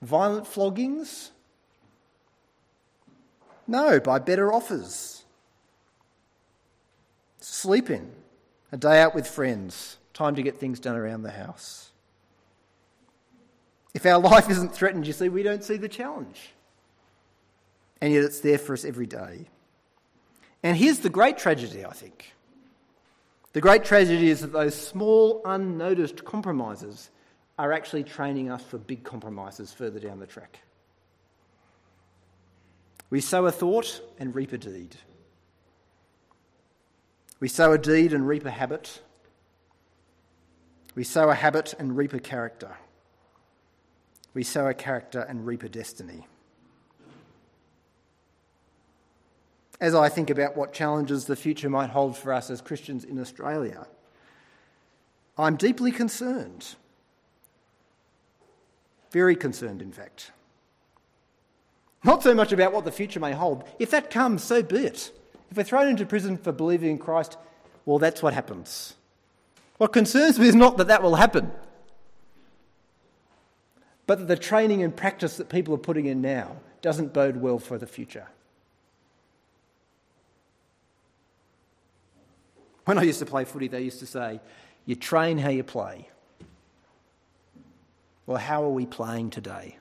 Violent 0.00 0.46
floggings? 0.46 1.28
No, 3.66 4.00
by 4.00 4.18
better 4.18 4.50
offers. 4.50 5.24
Sleeping, 7.38 8.10
a 8.72 8.78
day 8.78 9.02
out 9.02 9.14
with 9.14 9.26
friends, 9.26 9.98
time 10.14 10.36
to 10.36 10.42
get 10.42 10.58
things 10.58 10.80
done 10.80 10.96
around 10.96 11.20
the 11.20 11.32
house. 11.32 11.90
If 13.92 14.06
our 14.06 14.18
life 14.32 14.48
isn't 14.48 14.74
threatened, 14.74 15.06
you 15.06 15.12
see, 15.12 15.28
we 15.28 15.42
don't 15.42 15.62
see 15.62 15.76
the 15.76 15.86
challenge. 15.86 16.54
And 18.00 18.10
yet 18.10 18.24
it's 18.24 18.40
there 18.40 18.56
for 18.56 18.72
us 18.72 18.86
every 18.86 19.06
day. 19.06 19.48
And 20.62 20.78
here's 20.78 21.00
the 21.00 21.10
great 21.10 21.36
tragedy, 21.36 21.84
I 21.84 21.92
think. 21.92 22.32
The 23.52 23.60
great 23.60 23.84
tragedy 23.84 24.30
is 24.30 24.40
that 24.40 24.52
those 24.52 24.74
small, 24.74 25.40
unnoticed 25.44 26.24
compromises 26.24 27.10
are 27.58 27.72
actually 27.72 28.04
training 28.04 28.50
us 28.50 28.62
for 28.62 28.78
big 28.78 29.02
compromises 29.02 29.72
further 29.72 29.98
down 29.98 30.20
the 30.20 30.26
track. 30.26 30.60
We 33.10 33.20
sow 33.20 33.46
a 33.46 33.52
thought 33.52 34.00
and 34.18 34.34
reap 34.34 34.52
a 34.52 34.58
deed. 34.58 34.96
We 37.40 37.48
sow 37.48 37.72
a 37.72 37.78
deed 37.78 38.12
and 38.12 38.28
reap 38.28 38.44
a 38.44 38.50
habit. 38.50 39.00
We 40.94 41.04
sow 41.04 41.30
a 41.30 41.34
habit 41.34 41.74
and 41.78 41.96
reap 41.96 42.12
a 42.12 42.20
character. 42.20 42.76
We 44.34 44.42
sow 44.44 44.66
a 44.66 44.74
character 44.74 45.20
and 45.20 45.46
reap 45.46 45.62
a 45.62 45.68
destiny. 45.68 46.26
As 49.80 49.94
I 49.94 50.08
think 50.08 50.30
about 50.30 50.56
what 50.56 50.72
challenges 50.72 51.26
the 51.26 51.36
future 51.36 51.70
might 51.70 51.90
hold 51.90 52.16
for 52.16 52.32
us 52.32 52.50
as 52.50 52.60
Christians 52.60 53.04
in 53.04 53.20
Australia, 53.20 53.86
I'm 55.36 55.56
deeply 55.56 55.92
concerned. 55.92 56.74
Very 59.12 59.36
concerned, 59.36 59.80
in 59.80 59.92
fact. 59.92 60.32
Not 62.04 62.22
so 62.22 62.34
much 62.34 62.52
about 62.52 62.72
what 62.72 62.84
the 62.84 62.92
future 62.92 63.20
may 63.20 63.32
hold. 63.32 63.64
If 63.78 63.90
that 63.90 64.10
comes, 64.10 64.42
so 64.42 64.62
be 64.62 64.78
it. 64.78 65.12
If 65.50 65.56
we're 65.56 65.64
thrown 65.64 65.88
into 65.88 66.04
prison 66.06 66.36
for 66.36 66.52
believing 66.52 66.90
in 66.90 66.98
Christ, 66.98 67.36
well, 67.86 67.98
that's 67.98 68.22
what 68.22 68.34
happens. 68.34 68.94
What 69.78 69.92
concerns 69.92 70.38
me 70.38 70.48
is 70.48 70.54
not 70.54 70.76
that 70.76 70.88
that 70.88 71.02
will 71.02 71.14
happen, 71.14 71.52
but 74.06 74.18
that 74.18 74.26
the 74.26 74.36
training 74.36 74.82
and 74.82 74.94
practice 74.94 75.36
that 75.36 75.48
people 75.48 75.72
are 75.74 75.78
putting 75.78 76.06
in 76.06 76.20
now 76.20 76.56
doesn't 76.82 77.12
bode 77.12 77.36
well 77.36 77.58
for 77.58 77.78
the 77.78 77.86
future. 77.86 78.26
When 82.88 82.96
I 82.96 83.02
used 83.02 83.18
to 83.18 83.26
play 83.26 83.44
footy, 83.44 83.68
they 83.68 83.82
used 83.82 83.98
to 83.98 84.06
say, 84.06 84.40
You 84.86 84.94
train 84.94 85.36
how 85.36 85.50
you 85.50 85.62
play. 85.62 86.08
Well, 88.24 88.38
how 88.38 88.64
are 88.64 88.70
we 88.70 88.86
playing 88.86 89.28
today? 89.28 89.76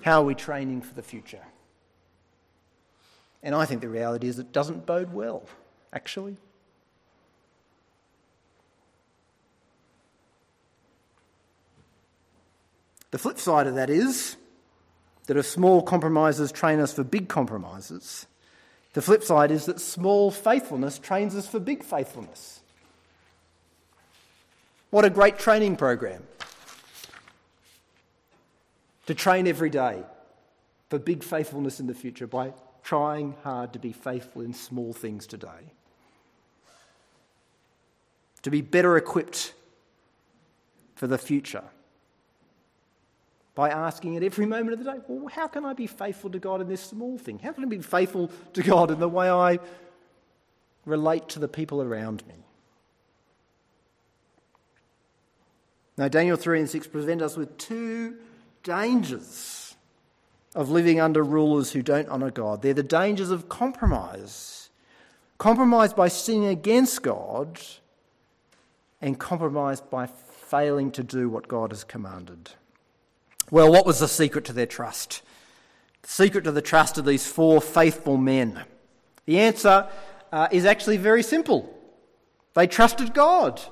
How 0.00 0.20
are 0.20 0.24
we 0.24 0.34
training 0.34 0.82
for 0.82 0.94
the 0.94 1.02
future? 1.04 1.44
And 3.40 3.54
I 3.54 3.66
think 3.66 3.82
the 3.82 3.88
reality 3.88 4.26
is 4.26 4.40
it 4.40 4.50
doesn't 4.50 4.84
bode 4.84 5.12
well, 5.12 5.46
actually. 5.92 6.38
The 13.12 13.18
flip 13.18 13.38
side 13.38 13.68
of 13.68 13.76
that 13.76 13.90
is 13.90 14.34
that 15.28 15.36
if 15.36 15.46
small 15.46 15.82
compromises 15.82 16.50
train 16.50 16.80
us 16.80 16.92
for 16.92 17.04
big 17.04 17.28
compromises, 17.28 18.26
the 18.94 19.02
flip 19.02 19.22
side 19.22 19.50
is 19.50 19.66
that 19.66 19.80
small 19.80 20.30
faithfulness 20.30 20.98
trains 20.98 21.36
us 21.36 21.46
for 21.46 21.60
big 21.60 21.84
faithfulness. 21.84 22.60
What 24.90 25.04
a 25.04 25.10
great 25.10 25.38
training 25.38 25.76
program 25.76 26.22
to 29.06 29.14
train 29.14 29.46
every 29.46 29.68
day 29.68 30.02
for 30.88 30.98
big 31.00 31.24
faithfulness 31.24 31.80
in 31.80 31.88
the 31.88 31.94
future 31.94 32.28
by 32.28 32.52
trying 32.84 33.34
hard 33.42 33.72
to 33.72 33.80
be 33.80 33.92
faithful 33.92 34.42
in 34.42 34.54
small 34.54 34.92
things 34.92 35.26
today. 35.26 35.72
To 38.42 38.50
be 38.50 38.60
better 38.60 38.96
equipped 38.96 39.54
for 40.94 41.08
the 41.08 41.18
future 41.18 41.64
by 43.54 43.70
asking 43.70 44.16
at 44.16 44.22
every 44.22 44.46
moment 44.46 44.72
of 44.72 44.84
the 44.84 44.92
day, 44.92 44.98
well, 45.06 45.28
how 45.28 45.46
can 45.46 45.64
I 45.64 45.72
be 45.72 45.86
faithful 45.86 46.30
to 46.30 46.38
God 46.38 46.60
in 46.60 46.68
this 46.68 46.80
small 46.80 47.18
thing? 47.18 47.38
How 47.38 47.52
can 47.52 47.64
I 47.64 47.68
be 47.68 47.78
faithful 47.78 48.30
to 48.52 48.62
God 48.62 48.90
in 48.90 48.98
the 48.98 49.08
way 49.08 49.30
I 49.30 49.58
relate 50.84 51.28
to 51.30 51.38
the 51.38 51.48
people 51.48 51.80
around 51.80 52.26
me? 52.26 52.34
Now, 55.96 56.08
Daniel 56.08 56.36
3 56.36 56.60
and 56.60 56.70
6 56.70 56.88
present 56.88 57.22
us 57.22 57.36
with 57.36 57.56
two 57.56 58.16
dangers 58.64 59.76
of 60.54 60.70
living 60.70 61.00
under 61.00 61.22
rulers 61.22 61.72
who 61.72 61.82
don't 61.82 62.08
honour 62.08 62.32
God. 62.32 62.62
They're 62.62 62.74
the 62.74 62.82
dangers 62.82 63.30
of 63.30 63.48
compromise. 63.48 64.70
Compromise 65.38 65.92
by 65.92 66.08
sinning 66.08 66.46
against 66.46 67.02
God, 67.02 67.60
and 69.00 69.18
compromise 69.18 69.80
by 69.80 70.06
failing 70.06 70.90
to 70.92 71.02
do 71.02 71.28
what 71.28 71.48
God 71.48 71.70
has 71.70 71.84
commanded. 71.84 72.50
Well, 73.50 73.70
what 73.70 73.86
was 73.86 73.98
the 73.98 74.08
secret 74.08 74.44
to 74.46 74.52
their 74.52 74.66
trust? 74.66 75.22
The 76.02 76.08
secret 76.08 76.44
to 76.44 76.52
the 76.52 76.62
trust 76.62 76.98
of 76.98 77.04
these 77.04 77.26
four 77.26 77.60
faithful 77.60 78.16
men? 78.16 78.62
The 79.26 79.40
answer 79.40 79.88
uh, 80.32 80.48
is 80.50 80.64
actually 80.64 80.96
very 80.96 81.22
simple. 81.22 81.72
They 82.54 82.66
trusted 82.66 83.14
God. 83.14 83.60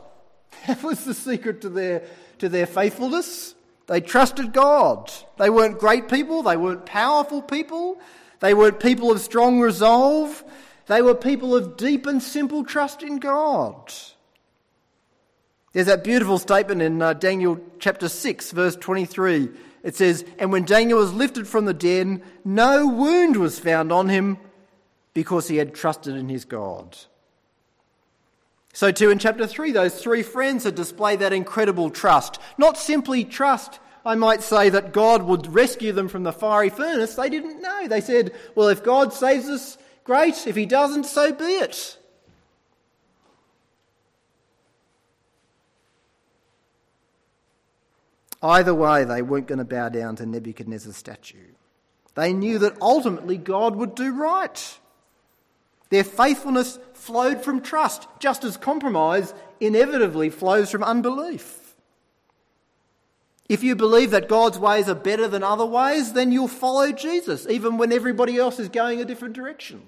That 0.66 0.82
was 0.82 1.04
the 1.04 1.14
secret 1.14 1.62
to 1.62 1.68
their, 1.68 2.04
to 2.38 2.48
their 2.48 2.66
faithfulness. 2.66 3.54
They 3.88 4.00
trusted 4.00 4.52
God. 4.52 5.10
They 5.38 5.50
weren't 5.50 5.80
great 5.80 6.08
people, 6.08 6.42
they 6.44 6.56
weren't 6.56 6.86
powerful 6.86 7.42
people, 7.42 7.98
they 8.38 8.54
weren't 8.54 8.78
people 8.78 9.10
of 9.10 9.20
strong 9.20 9.60
resolve. 9.60 10.44
They 10.86 11.02
were 11.02 11.14
people 11.14 11.54
of 11.54 11.76
deep 11.76 12.06
and 12.06 12.22
simple 12.22 12.64
trust 12.64 13.02
in 13.02 13.18
God. 13.18 13.92
There's 15.72 15.86
that 15.86 16.04
beautiful 16.04 16.38
statement 16.38 16.82
in 16.82 17.00
uh, 17.00 17.14
Daniel 17.14 17.58
chapter 17.78 18.08
6, 18.08 18.50
verse 18.52 18.76
23. 18.76 19.48
It 19.82 19.96
says, 19.96 20.24
And 20.38 20.52
when 20.52 20.64
Daniel 20.64 20.98
was 20.98 21.14
lifted 21.14 21.48
from 21.48 21.64
the 21.64 21.74
den, 21.74 22.22
no 22.44 22.86
wound 22.86 23.36
was 23.36 23.58
found 23.58 23.90
on 23.90 24.08
him 24.08 24.38
because 25.14 25.48
he 25.48 25.56
had 25.56 25.74
trusted 25.74 26.14
in 26.14 26.28
his 26.28 26.44
God. 26.44 26.96
So, 28.74 28.90
too, 28.90 29.10
in 29.10 29.18
chapter 29.18 29.46
3, 29.46 29.72
those 29.72 30.00
three 30.00 30.22
friends 30.22 30.64
had 30.64 30.74
displayed 30.74 31.20
that 31.20 31.32
incredible 31.32 31.90
trust. 31.90 32.38
Not 32.56 32.78
simply 32.78 33.24
trust, 33.24 33.80
I 34.04 34.14
might 34.14 34.42
say, 34.42 34.70
that 34.70 34.92
God 34.92 35.22
would 35.22 35.52
rescue 35.52 35.92
them 35.92 36.08
from 36.08 36.22
the 36.22 36.32
fiery 36.32 36.70
furnace. 36.70 37.14
They 37.14 37.28
didn't 37.28 37.60
know. 37.60 37.88
They 37.88 38.00
said, 38.00 38.32
Well, 38.54 38.68
if 38.68 38.82
God 38.82 39.12
saves 39.12 39.48
us, 39.48 39.76
great. 40.04 40.46
If 40.46 40.56
he 40.56 40.64
doesn't, 40.64 41.04
so 41.04 41.32
be 41.32 41.44
it. 41.44 41.98
Either 48.42 48.74
way, 48.74 49.04
they 49.04 49.22
weren't 49.22 49.46
going 49.46 49.58
to 49.58 49.64
bow 49.64 49.88
down 49.88 50.16
to 50.16 50.26
Nebuchadnezzar's 50.26 50.96
statue. 50.96 51.52
They 52.14 52.32
knew 52.32 52.58
that 52.58 52.80
ultimately 52.80 53.38
God 53.38 53.76
would 53.76 53.94
do 53.94 54.12
right. 54.12 54.78
Their 55.90 56.04
faithfulness 56.04 56.78
flowed 56.94 57.44
from 57.44 57.60
trust, 57.60 58.08
just 58.18 58.44
as 58.44 58.56
compromise 58.56 59.32
inevitably 59.60 60.30
flows 60.30 60.70
from 60.70 60.82
unbelief. 60.82 61.74
If 63.48 63.62
you 63.62 63.76
believe 63.76 64.10
that 64.12 64.28
God's 64.28 64.58
ways 64.58 64.88
are 64.88 64.94
better 64.94 65.28
than 65.28 65.42
other 65.42 65.66
ways, 65.66 66.14
then 66.14 66.32
you'll 66.32 66.48
follow 66.48 66.90
Jesus, 66.92 67.46
even 67.48 67.76
when 67.76 67.92
everybody 67.92 68.38
else 68.38 68.58
is 68.58 68.68
going 68.68 69.00
a 69.00 69.04
different 69.04 69.34
direction. 69.34 69.82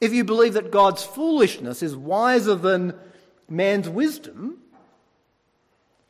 If 0.00 0.12
you 0.12 0.24
believe 0.24 0.52
that 0.54 0.70
God's 0.70 1.02
foolishness 1.02 1.82
is 1.82 1.96
wiser 1.96 2.54
than 2.54 2.94
man's 3.48 3.88
wisdom, 3.88 4.58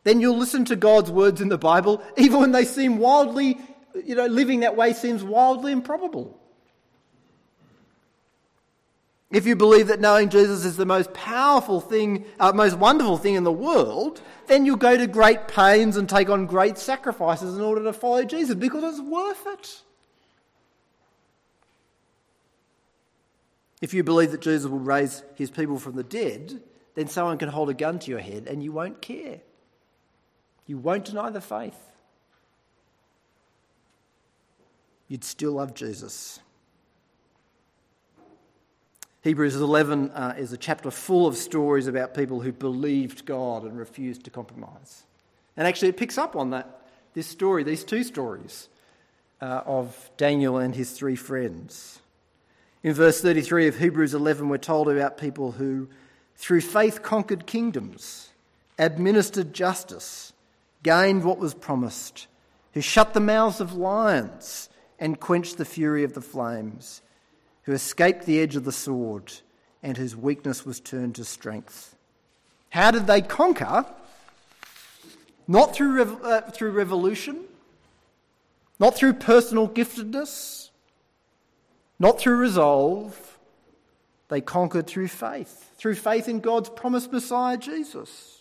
then 0.06 0.20
you'll 0.20 0.38
listen 0.38 0.64
to 0.66 0.76
God's 0.76 1.10
words 1.10 1.40
in 1.40 1.48
the 1.48 1.58
Bible, 1.58 2.00
even 2.16 2.38
when 2.38 2.52
they 2.52 2.64
seem 2.64 2.98
wildly, 2.98 3.58
you 4.04 4.14
know, 4.14 4.26
living 4.26 4.60
that 4.60 4.76
way 4.76 4.92
seems 4.92 5.24
wildly 5.24 5.72
improbable. 5.72 6.38
If 9.32 9.46
you 9.46 9.56
believe 9.56 9.88
that 9.88 9.98
knowing 9.98 10.28
Jesus 10.28 10.64
is 10.64 10.76
the 10.76 10.86
most 10.86 11.12
powerful 11.12 11.80
thing, 11.80 12.24
uh, 12.38 12.52
most 12.52 12.78
wonderful 12.78 13.16
thing 13.16 13.34
in 13.34 13.42
the 13.42 13.50
world, 13.50 14.20
then 14.46 14.64
you'll 14.64 14.76
go 14.76 14.96
to 14.96 15.08
great 15.08 15.48
pains 15.48 15.96
and 15.96 16.08
take 16.08 16.30
on 16.30 16.46
great 16.46 16.78
sacrifices 16.78 17.56
in 17.56 17.60
order 17.60 17.82
to 17.82 17.92
follow 17.92 18.22
Jesus 18.22 18.54
because 18.54 18.84
it's 18.84 19.02
worth 19.02 19.44
it. 19.48 19.82
If 23.82 23.92
you 23.92 24.04
believe 24.04 24.30
that 24.30 24.40
Jesus 24.40 24.70
will 24.70 24.78
raise 24.78 25.24
his 25.34 25.50
people 25.50 25.80
from 25.80 25.96
the 25.96 26.04
dead, 26.04 26.62
then 26.94 27.08
someone 27.08 27.38
can 27.38 27.48
hold 27.48 27.70
a 27.70 27.74
gun 27.74 27.98
to 27.98 28.10
your 28.12 28.20
head 28.20 28.46
and 28.46 28.62
you 28.62 28.70
won't 28.70 29.02
care. 29.02 29.40
You 30.66 30.78
won't 30.78 31.04
deny 31.04 31.30
the 31.30 31.40
faith. 31.40 31.78
You'd 35.08 35.24
still 35.24 35.52
love 35.52 35.74
Jesus. 35.74 36.40
Hebrews 39.22 39.56
11 39.56 40.10
uh, 40.10 40.34
is 40.38 40.52
a 40.52 40.56
chapter 40.56 40.90
full 40.90 41.26
of 41.26 41.36
stories 41.36 41.86
about 41.86 42.14
people 42.14 42.40
who 42.40 42.52
believed 42.52 43.24
God 43.24 43.64
and 43.64 43.78
refused 43.78 44.24
to 44.24 44.30
compromise. 44.30 45.04
And 45.56 45.66
actually, 45.66 45.88
it 45.88 45.96
picks 45.96 46.18
up 46.18 46.36
on 46.36 46.50
that, 46.50 46.82
this 47.14 47.26
story, 47.26 47.64
these 47.64 47.82
two 47.82 48.04
stories 48.04 48.68
uh, 49.40 49.62
of 49.66 50.10
Daniel 50.16 50.58
and 50.58 50.74
his 50.74 50.92
three 50.92 51.16
friends. 51.16 52.00
In 52.82 52.94
verse 52.94 53.20
33 53.20 53.66
of 53.68 53.78
Hebrews 53.78 54.14
11, 54.14 54.48
we're 54.48 54.58
told 54.58 54.88
about 54.88 55.18
people 55.18 55.52
who, 55.52 55.88
through 56.36 56.60
faith, 56.60 57.02
conquered 57.02 57.46
kingdoms, 57.46 58.30
administered 58.78 59.52
justice, 59.52 60.32
gained 60.86 61.24
what 61.24 61.40
was 61.40 61.52
promised, 61.52 62.28
who 62.72 62.80
shut 62.80 63.12
the 63.12 63.18
mouths 63.18 63.60
of 63.60 63.74
lions 63.74 64.68
and 65.00 65.18
quenched 65.18 65.58
the 65.58 65.64
fury 65.64 66.04
of 66.04 66.14
the 66.14 66.20
flames, 66.20 67.02
who 67.64 67.72
escaped 67.72 68.24
the 68.24 68.38
edge 68.38 68.54
of 68.54 68.64
the 68.64 68.70
sword 68.70 69.32
and 69.82 69.96
whose 69.96 70.14
weakness 70.14 70.64
was 70.64 70.78
turned 70.78 71.16
to 71.16 71.24
strength. 71.24 71.96
How 72.68 72.92
did 72.92 73.08
they 73.08 73.20
conquer? 73.20 73.84
Not 75.48 75.74
through, 75.74 76.22
uh, 76.22 76.42
through 76.52 76.70
revolution, 76.70 77.40
not 78.78 78.94
through 78.94 79.14
personal 79.14 79.68
giftedness, 79.68 80.70
not 81.98 82.20
through 82.20 82.36
resolve. 82.36 83.38
They 84.28 84.40
conquered 84.40 84.86
through 84.86 85.08
faith, 85.08 85.72
through 85.78 85.96
faith 85.96 86.28
in 86.28 86.38
God's 86.38 86.68
promised 86.68 87.10
Messiah, 87.10 87.56
Jesus. 87.56 88.35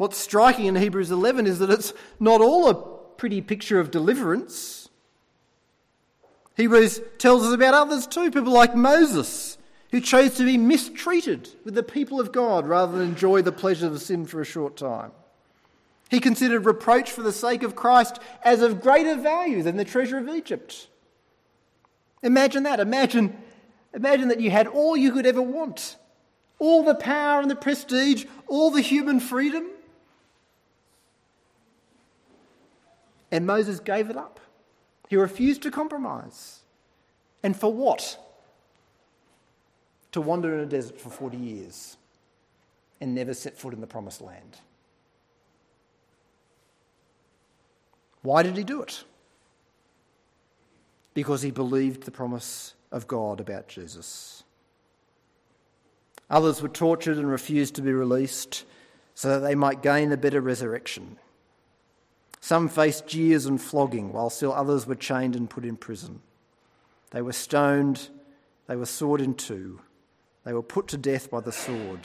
What's 0.00 0.16
striking 0.16 0.64
in 0.64 0.76
Hebrews 0.76 1.10
11 1.10 1.46
is 1.46 1.58
that 1.58 1.68
it's 1.68 1.92
not 2.18 2.40
all 2.40 2.70
a 2.70 2.74
pretty 3.18 3.42
picture 3.42 3.78
of 3.78 3.90
deliverance. 3.90 4.88
Hebrews 6.56 7.02
tells 7.18 7.44
us 7.44 7.52
about 7.52 7.74
others 7.74 8.06
too, 8.06 8.30
people 8.30 8.50
like 8.50 8.74
Moses, 8.74 9.58
who 9.90 10.00
chose 10.00 10.38
to 10.38 10.46
be 10.46 10.56
mistreated 10.56 11.50
with 11.66 11.74
the 11.74 11.82
people 11.82 12.18
of 12.18 12.32
God 12.32 12.66
rather 12.66 12.96
than 12.96 13.08
enjoy 13.08 13.42
the 13.42 13.52
pleasures 13.52 13.92
of 13.92 14.00
sin 14.00 14.24
for 14.24 14.40
a 14.40 14.44
short 14.46 14.74
time. 14.74 15.12
He 16.08 16.18
considered 16.18 16.64
reproach 16.64 17.10
for 17.10 17.20
the 17.20 17.30
sake 17.30 17.62
of 17.62 17.76
Christ 17.76 18.20
as 18.42 18.62
of 18.62 18.80
greater 18.80 19.16
value 19.16 19.62
than 19.62 19.76
the 19.76 19.84
treasure 19.84 20.16
of 20.16 20.30
Egypt. 20.30 20.88
Imagine 22.22 22.62
that. 22.62 22.80
Imagine, 22.80 23.36
imagine 23.92 24.28
that 24.28 24.40
you 24.40 24.50
had 24.50 24.66
all 24.66 24.96
you 24.96 25.12
could 25.12 25.26
ever 25.26 25.42
want 25.42 25.98
all 26.58 26.84
the 26.84 26.94
power 26.94 27.40
and 27.40 27.50
the 27.50 27.56
prestige, 27.56 28.26
all 28.46 28.70
the 28.70 28.82
human 28.82 29.18
freedom, 29.18 29.66
And 33.30 33.46
Moses 33.46 33.80
gave 33.80 34.10
it 34.10 34.16
up. 34.16 34.40
He 35.08 35.16
refused 35.16 35.62
to 35.62 35.70
compromise. 35.70 36.60
And 37.42 37.56
for 37.56 37.72
what? 37.72 38.18
To 40.12 40.20
wander 40.20 40.54
in 40.54 40.60
a 40.60 40.66
desert 40.66 41.00
for 41.00 41.10
40 41.10 41.36
years 41.36 41.96
and 43.00 43.14
never 43.14 43.34
set 43.34 43.56
foot 43.56 43.74
in 43.74 43.80
the 43.80 43.86
promised 43.86 44.20
land. 44.20 44.60
Why 48.22 48.42
did 48.42 48.56
he 48.56 48.64
do 48.64 48.82
it? 48.82 49.04
Because 51.14 51.42
he 51.42 51.50
believed 51.50 52.02
the 52.02 52.10
promise 52.10 52.74
of 52.92 53.06
God 53.06 53.40
about 53.40 53.68
Jesus. 53.68 54.42
Others 56.28 56.62
were 56.62 56.68
tortured 56.68 57.16
and 57.16 57.30
refused 57.30 57.74
to 57.76 57.82
be 57.82 57.92
released. 57.92 58.64
so 59.20 59.28
that 59.28 59.40
they 59.40 59.54
might 59.54 59.82
gain 59.82 60.12
a 60.12 60.16
better 60.16 60.40
resurrection. 60.40 61.18
Some 62.40 62.68
faced 62.68 63.06
jeers 63.06 63.46
and 63.46 63.60
flogging, 63.60 64.12
while 64.12 64.30
still 64.30 64.52
others 64.52 64.86
were 64.86 64.94
chained 64.94 65.36
and 65.36 65.48
put 65.48 65.64
in 65.64 65.76
prison. 65.76 66.20
They 67.10 67.22
were 67.22 67.32
stoned, 67.32 68.08
they 68.66 68.76
were 68.76 68.86
sawed 68.86 69.20
in 69.20 69.34
two, 69.34 69.80
they 70.44 70.52
were 70.52 70.62
put 70.62 70.88
to 70.88 70.96
death 70.96 71.30
by 71.30 71.40
the 71.40 71.52
sword. 71.52 72.00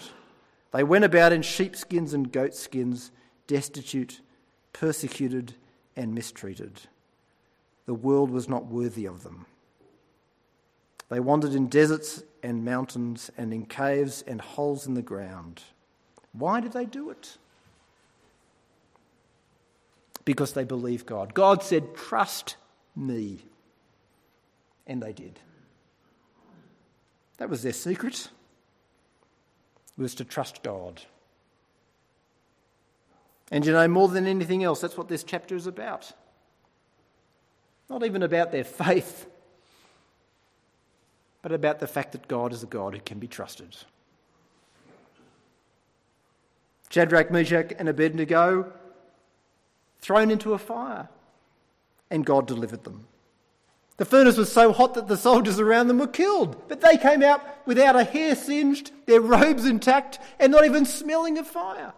They 0.71 0.83
went 0.83 1.05
about 1.05 1.31
in 1.31 1.41
sheepskins 1.41 2.13
and 2.13 2.31
goatskins, 2.31 3.11
destitute, 3.47 4.19
persecuted, 4.73 5.53
and 5.95 6.13
mistreated. 6.13 6.81
The 7.85 7.93
world 7.93 8.29
was 8.29 8.49
not 8.49 8.65
worthy 8.65 9.05
of 9.05 9.23
them. 9.23 9.45
They 11.07 11.19
wandered 11.19 11.53
in 11.53 11.67
deserts 11.67 12.23
and 12.43 12.65
mountains 12.65 13.31
and 13.37 13.53
in 13.53 13.67
caves 13.67 14.23
and 14.27 14.41
holes 14.41 14.85
in 14.87 14.95
the 14.95 15.01
ground. 15.01 15.61
Why 16.33 16.59
did 16.59 16.73
they 16.73 16.85
do 16.85 17.09
it? 17.09 17.37
Because 20.25 20.53
they 20.53 20.63
believed 20.63 21.05
God. 21.05 21.33
God 21.33 21.63
said, 21.63 21.95
Trust 21.95 22.57
me. 22.95 23.39
And 24.87 25.01
they 25.01 25.13
did. 25.13 25.39
That 27.37 27.49
was 27.49 27.63
their 27.63 27.73
secret, 27.73 28.29
was 29.97 30.15
to 30.15 30.25
trust 30.25 30.63
God. 30.63 31.01
And 33.51 33.65
you 33.65 33.71
know, 33.71 33.87
more 33.87 34.07
than 34.07 34.25
anything 34.25 34.63
else, 34.63 34.81
that's 34.81 34.97
what 34.97 35.07
this 35.07 35.23
chapter 35.23 35.55
is 35.55 35.67
about. 35.67 36.11
Not 37.89 38.03
even 38.03 38.23
about 38.23 38.51
their 38.51 38.63
faith, 38.63 39.27
but 41.41 41.51
about 41.51 41.79
the 41.79 41.87
fact 41.87 42.13
that 42.13 42.27
God 42.27 42.53
is 42.53 42.63
a 42.63 42.67
God 42.67 42.95
who 42.95 43.01
can 43.01 43.19
be 43.19 43.27
trusted. 43.27 43.75
Shadrach, 46.89 47.29
Meshach, 47.29 47.73
and 47.77 47.89
Abednego 47.89 48.71
thrown 50.05 50.29
into 50.29 50.53
a 50.53 50.57
fire, 50.59 51.09
and 52.11 52.23
God 52.23 52.45
delivered 52.45 52.83
them. 52.83 53.07
The 53.97 54.05
furnace 54.05 54.37
was 54.37 54.51
so 54.51 54.71
hot 54.71 54.93
that 54.93 55.07
the 55.07 55.17
soldiers 55.17 55.59
around 55.59 55.87
them 55.87 55.97
were 55.97 56.05
killed, 56.05 56.67
but 56.67 56.79
they 56.81 56.95
came 56.95 57.23
out 57.23 57.41
without 57.65 57.95
a 57.95 58.03
hair 58.03 58.35
singed, 58.35 58.91
their 59.07 59.19
robes 59.19 59.65
intact, 59.65 60.19
and 60.39 60.51
not 60.51 60.63
even 60.63 60.85
smelling 60.85 61.39
of 61.39 61.47
fire. 61.47 61.93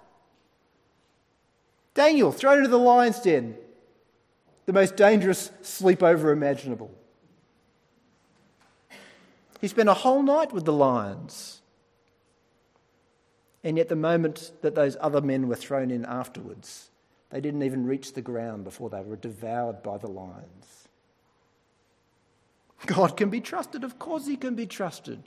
Daniel 1.96 2.32
thrown 2.32 2.60
into 2.60 2.70
the 2.70 2.80
lion's 2.80 3.20
den, 3.20 3.58
the 4.68 4.74
most 4.74 4.96
dangerous 4.96 5.52
sleepover 5.62 6.32
imaginable. 6.32 6.92
He 9.60 9.68
spent 9.68 9.90
a 9.90 9.94
whole 9.94 10.24
night 10.24 10.54
with 10.54 10.64
the 10.64 10.72
lions. 10.72 11.60
And 13.66 13.76
yet, 13.76 13.90
the 13.90 13.98
moment 13.98 14.54
that 14.62 14.76
those 14.76 14.96
other 15.02 15.20
men 15.20 15.50
were 15.50 15.56
thrown 15.56 15.92
in 15.92 16.06
afterwards, 16.06 16.90
they 17.30 17.42
didn't 17.42 17.64
even 17.64 17.86
reach 17.86 18.14
the 18.14 18.22
ground 18.22 18.64
before 18.64 18.90
they 18.90 19.02
were 19.02 19.16
devoured 19.16 19.84
by 19.84 19.98
the 19.98 20.08
lions. 20.08 20.88
God 22.86 23.18
can 23.18 23.30
be 23.30 23.42
trusted. 23.42 23.84
Of 23.84 24.00
course, 24.00 24.28
He 24.28 24.38
can 24.38 24.56
be 24.56 24.66
trusted. 24.66 25.20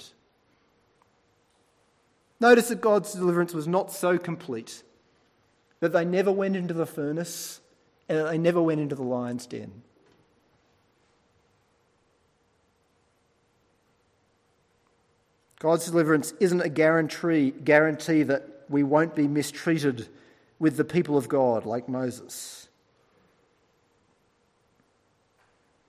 Notice 2.41 2.69
that 2.69 2.81
God's 2.81 3.13
deliverance 3.13 3.53
was 3.53 3.69
not 3.69 3.93
so 3.93 4.17
complete 4.17 4.83
that 5.81 5.93
they 5.93 6.05
never 6.05 6.31
went 6.33 6.57
into 6.57 6.75
the 6.75 6.87
furnace 6.87 7.61
and 8.09 8.27
they 8.27 8.39
never 8.39 8.63
went 8.63 8.81
into 8.81 8.95
the 8.95 9.03
lion's 9.03 9.47
den. 9.47 9.83
God's 15.59 15.87
deliverance 15.87 16.33
isn't 16.41 16.63
a 16.63 16.71
guarantee, 16.71 17.51
guarantee 17.51 18.23
that 18.23 18.65
we 18.71 18.83
won't 18.83 19.15
be 19.15 19.29
mistreated 19.29 20.09
with 20.61 20.77
the 20.77 20.85
people 20.85 21.17
of 21.17 21.29
God 21.29 21.67
like 21.67 21.89
Moses. 21.89 22.69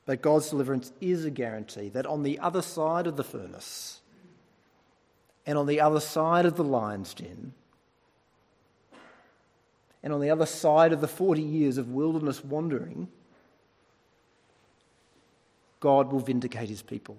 But 0.07 0.23
God's 0.23 0.49
deliverance 0.49 0.91
is 0.99 1.25
a 1.25 1.29
guarantee 1.29 1.89
that 1.89 2.07
on 2.07 2.23
the 2.23 2.39
other 2.39 2.63
side 2.63 3.05
of 3.05 3.17
the 3.17 3.23
furnace 3.23 3.99
and 5.45 5.57
on 5.57 5.67
the 5.67 5.79
other 5.79 5.99
side 5.99 6.45
of 6.45 6.55
the 6.55 6.63
lion's 6.63 7.13
den 7.13 7.53
and 10.01 10.11
on 10.11 10.21
the 10.21 10.31
other 10.31 10.47
side 10.47 10.93
of 10.93 11.01
the 11.01 11.07
40 11.07 11.41
years 11.41 11.77
of 11.77 11.89
wilderness 11.89 12.43
wandering, 12.43 13.07
God 15.79 16.11
will 16.11 16.19
vindicate 16.19 16.69
his 16.69 16.81
people. 16.81 17.17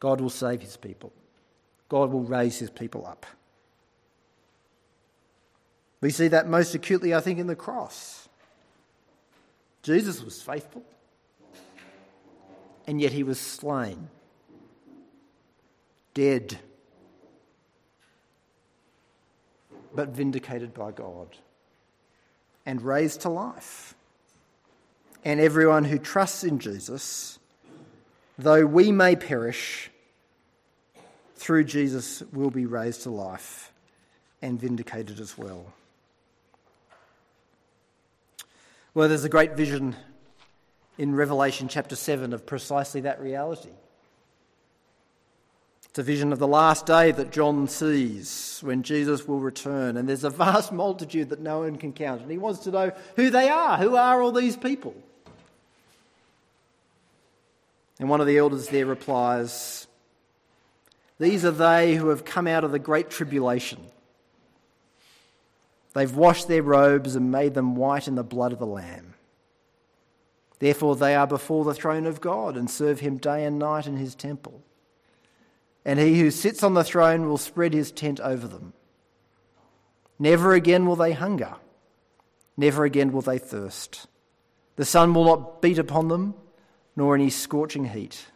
God 0.00 0.20
will 0.20 0.30
save 0.30 0.62
his 0.62 0.76
people. 0.76 1.12
God 1.88 2.10
will 2.10 2.22
raise 2.22 2.58
his 2.58 2.70
people 2.70 3.06
up. 3.06 3.26
We 6.00 6.10
see 6.10 6.28
that 6.28 6.48
most 6.48 6.74
acutely, 6.74 7.14
I 7.14 7.20
think, 7.20 7.38
in 7.38 7.46
the 7.46 7.56
cross. 7.56 8.28
Jesus 9.82 10.22
was 10.22 10.40
faithful, 10.42 10.82
and 12.86 13.00
yet 13.00 13.12
he 13.12 13.22
was 13.22 13.38
slain, 13.38 14.08
dead, 16.14 16.58
but 19.94 20.08
vindicated 20.10 20.72
by 20.74 20.90
God, 20.90 21.36
and 22.64 22.82
raised 22.82 23.22
to 23.22 23.28
life. 23.28 23.94
And 25.24 25.38
everyone 25.40 25.84
who 25.84 25.98
trusts 25.98 26.44
in 26.44 26.58
Jesus, 26.58 27.38
though 28.38 28.64
we 28.64 28.92
may 28.92 29.16
perish, 29.16 29.90
through 31.36 31.64
Jesus 31.64 32.22
will 32.32 32.50
be 32.50 32.66
raised 32.66 33.02
to 33.02 33.10
life 33.10 33.72
and 34.40 34.60
vindicated 34.60 35.20
as 35.20 35.36
well. 35.36 35.72
Well, 39.00 39.08
there's 39.08 39.24
a 39.24 39.30
great 39.30 39.56
vision 39.56 39.96
in 40.98 41.14
Revelation 41.14 41.68
chapter 41.68 41.96
7 41.96 42.34
of 42.34 42.44
precisely 42.44 43.00
that 43.00 43.18
reality. 43.18 43.70
It's 45.88 45.98
a 45.98 46.02
vision 46.02 46.34
of 46.34 46.38
the 46.38 46.46
last 46.46 46.84
day 46.84 47.10
that 47.10 47.32
John 47.32 47.66
sees 47.66 48.60
when 48.62 48.82
Jesus 48.82 49.26
will 49.26 49.40
return, 49.40 49.96
and 49.96 50.06
there's 50.06 50.24
a 50.24 50.28
vast 50.28 50.70
multitude 50.74 51.30
that 51.30 51.40
no 51.40 51.60
one 51.60 51.76
can 51.76 51.94
count. 51.94 52.20
And 52.20 52.30
he 52.30 52.36
wants 52.36 52.60
to 52.64 52.70
know 52.70 52.92
who 53.16 53.30
they 53.30 53.48
are. 53.48 53.78
Who 53.78 53.96
are 53.96 54.20
all 54.20 54.32
these 54.32 54.58
people? 54.58 54.94
And 57.98 58.10
one 58.10 58.20
of 58.20 58.26
the 58.26 58.36
elders 58.36 58.68
there 58.68 58.84
replies, 58.84 59.86
these 61.18 61.46
are 61.46 61.50
they 61.52 61.94
who 61.94 62.08
have 62.08 62.26
come 62.26 62.46
out 62.46 62.64
of 62.64 62.70
the 62.70 62.78
great 62.78 63.08
tribulation. 63.08 63.80
They've 65.94 66.14
washed 66.14 66.48
their 66.48 66.62
robes 66.62 67.16
and 67.16 67.32
made 67.32 67.54
them 67.54 67.74
white 67.74 68.06
in 68.06 68.14
the 68.14 68.22
blood 68.22 68.52
of 68.52 68.58
the 68.58 68.66
Lamb. 68.66 69.14
Therefore, 70.60 70.94
they 70.94 71.14
are 71.14 71.26
before 71.26 71.64
the 71.64 71.74
throne 71.74 72.06
of 72.06 72.20
God 72.20 72.56
and 72.56 72.70
serve 72.70 73.00
him 73.00 73.16
day 73.16 73.44
and 73.44 73.58
night 73.58 73.86
in 73.86 73.96
his 73.96 74.14
temple. 74.14 74.62
And 75.84 75.98
he 75.98 76.20
who 76.20 76.30
sits 76.30 76.62
on 76.62 76.74
the 76.74 76.84
throne 76.84 77.26
will 77.26 77.38
spread 77.38 77.72
his 77.72 77.90
tent 77.90 78.20
over 78.20 78.46
them. 78.46 78.74
Never 80.18 80.52
again 80.52 80.86
will 80.86 80.96
they 80.96 81.12
hunger, 81.12 81.54
never 82.56 82.84
again 82.84 83.10
will 83.10 83.22
they 83.22 83.38
thirst. 83.38 84.06
The 84.76 84.84
sun 84.84 85.14
will 85.14 85.24
not 85.24 85.62
beat 85.62 85.78
upon 85.78 86.08
them, 86.08 86.34
nor 86.94 87.14
any 87.14 87.30
scorching 87.30 87.86
heat. 87.86 88.26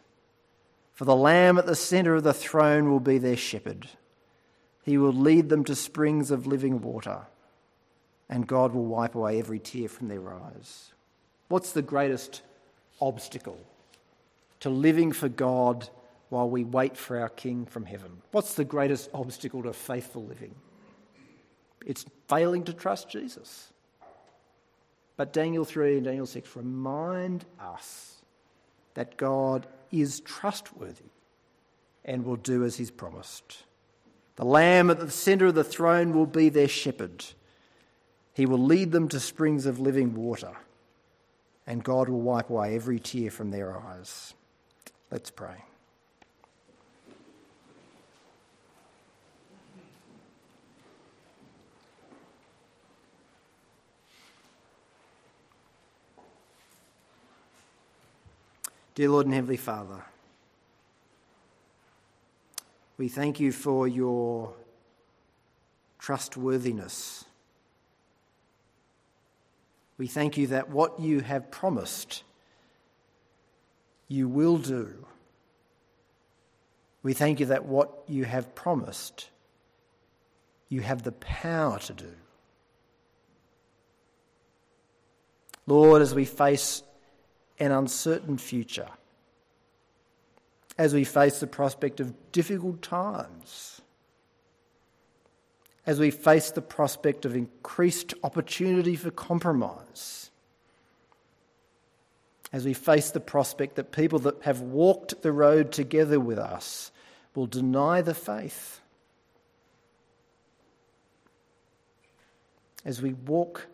For 0.93 1.05
the 1.05 1.15
Lamb 1.15 1.59
at 1.59 1.67
the 1.67 1.75
centre 1.75 2.15
of 2.15 2.23
the 2.23 2.33
throne 2.33 2.89
will 2.89 2.99
be 2.99 3.19
their 3.19 3.37
shepherd. 3.37 3.87
He 4.83 4.97
will 4.97 5.13
lead 5.13 5.49
them 5.49 5.63
to 5.65 5.75
springs 5.75 6.31
of 6.31 6.47
living 6.47 6.81
water, 6.81 7.27
and 8.29 8.47
God 8.47 8.73
will 8.73 8.85
wipe 8.85 9.15
away 9.15 9.39
every 9.39 9.59
tear 9.59 9.87
from 9.87 10.07
their 10.07 10.33
eyes. 10.33 10.91
What's 11.47 11.73
the 11.73 11.81
greatest 11.81 12.41
obstacle 12.99 13.59
to 14.61 14.69
living 14.69 15.11
for 15.11 15.29
God 15.29 15.89
while 16.29 16.49
we 16.49 16.63
wait 16.63 16.97
for 16.97 17.19
our 17.19 17.29
King 17.29 17.65
from 17.65 17.85
heaven? 17.85 18.21
What's 18.31 18.55
the 18.55 18.65
greatest 18.65 19.09
obstacle 19.13 19.63
to 19.63 19.73
faithful 19.73 20.23
living? 20.23 20.55
It's 21.85 22.05
failing 22.27 22.63
to 22.63 22.73
trust 22.73 23.09
Jesus. 23.09 23.71
But 25.17 25.33
Daniel 25.33 25.65
3 25.65 25.97
and 25.97 26.05
Daniel 26.05 26.25
6 26.25 26.55
remind 26.55 27.45
us 27.59 28.21
that 28.95 29.17
God 29.17 29.67
is 29.91 30.19
trustworthy 30.21 31.11
and 32.03 32.25
will 32.25 32.35
do 32.35 32.63
as 32.63 32.75
he's 32.75 32.91
promised. 32.91 33.63
The 34.35 34.45
Lamb 34.45 34.89
at 34.89 34.99
the 34.99 35.09
centre 35.11 35.47
of 35.47 35.55
the 35.55 35.63
throne 35.63 36.13
will 36.13 36.25
be 36.25 36.49
their 36.49 36.67
shepherd. 36.67 37.23
He 38.35 38.45
will 38.45 38.59
lead 38.59 38.91
them 38.91 39.07
to 39.07 39.19
springs 39.21 39.65
of 39.65 39.79
living 39.79 40.13
water, 40.13 40.51
and 41.65 41.81
God 41.81 42.09
will 42.09 42.19
wipe 42.19 42.49
away 42.49 42.75
every 42.75 42.99
tear 42.99 43.31
from 43.31 43.49
their 43.49 43.79
eyes. 43.79 44.33
Let's 45.09 45.31
pray. 45.31 45.63
Dear 58.95 59.09
Lord 59.11 59.27
and 59.27 59.35
Heavenly 59.35 59.55
Father, 59.55 60.03
we 62.97 63.07
thank 63.07 63.39
you 63.39 63.53
for 63.53 63.87
your 63.87 64.53
trustworthiness. 65.99 67.23
We 69.97 70.07
thank 70.07 70.37
you 70.37 70.47
that 70.47 70.69
what 70.69 70.99
you 70.99 71.21
have 71.21 71.51
promised, 71.51 72.23
you 74.07 74.27
will 74.27 74.57
do. 74.57 75.05
We 77.01 77.13
thank 77.13 77.39
you 77.39 77.45
that 77.47 77.65
what 77.65 78.03
you 78.07 78.25
have 78.25 78.55
promised, 78.55 79.29
you 80.69 80.81
have 80.81 81.03
the 81.03 81.11
power 81.13 81.79
to 81.79 81.93
do. 81.93 82.11
Lord, 85.67 86.01
as 86.01 86.13
we 86.13 86.25
face 86.25 86.83
an 87.59 87.71
uncertain 87.71 88.37
future, 88.37 88.89
as 90.77 90.93
we 90.93 91.03
face 91.03 91.39
the 91.39 91.47
prospect 91.47 91.99
of 91.99 92.13
difficult 92.31 92.81
times, 92.81 93.81
as 95.85 95.99
we 95.99 96.11
face 96.11 96.51
the 96.51 96.61
prospect 96.61 97.25
of 97.25 97.35
increased 97.35 98.13
opportunity 98.23 98.95
for 98.95 99.11
compromise, 99.11 100.31
as 102.51 102.65
we 102.65 102.73
face 102.73 103.11
the 103.11 103.19
prospect 103.19 103.75
that 103.75 103.91
people 103.91 104.19
that 104.19 104.41
have 104.43 104.61
walked 104.61 105.21
the 105.21 105.31
road 105.31 105.71
together 105.71 106.19
with 106.19 106.39
us 106.39 106.91
will 107.35 107.47
deny 107.47 108.01
the 108.01 108.13
faith. 108.13 108.79
As 112.83 113.01
we 113.01 113.13
walk 113.13 113.67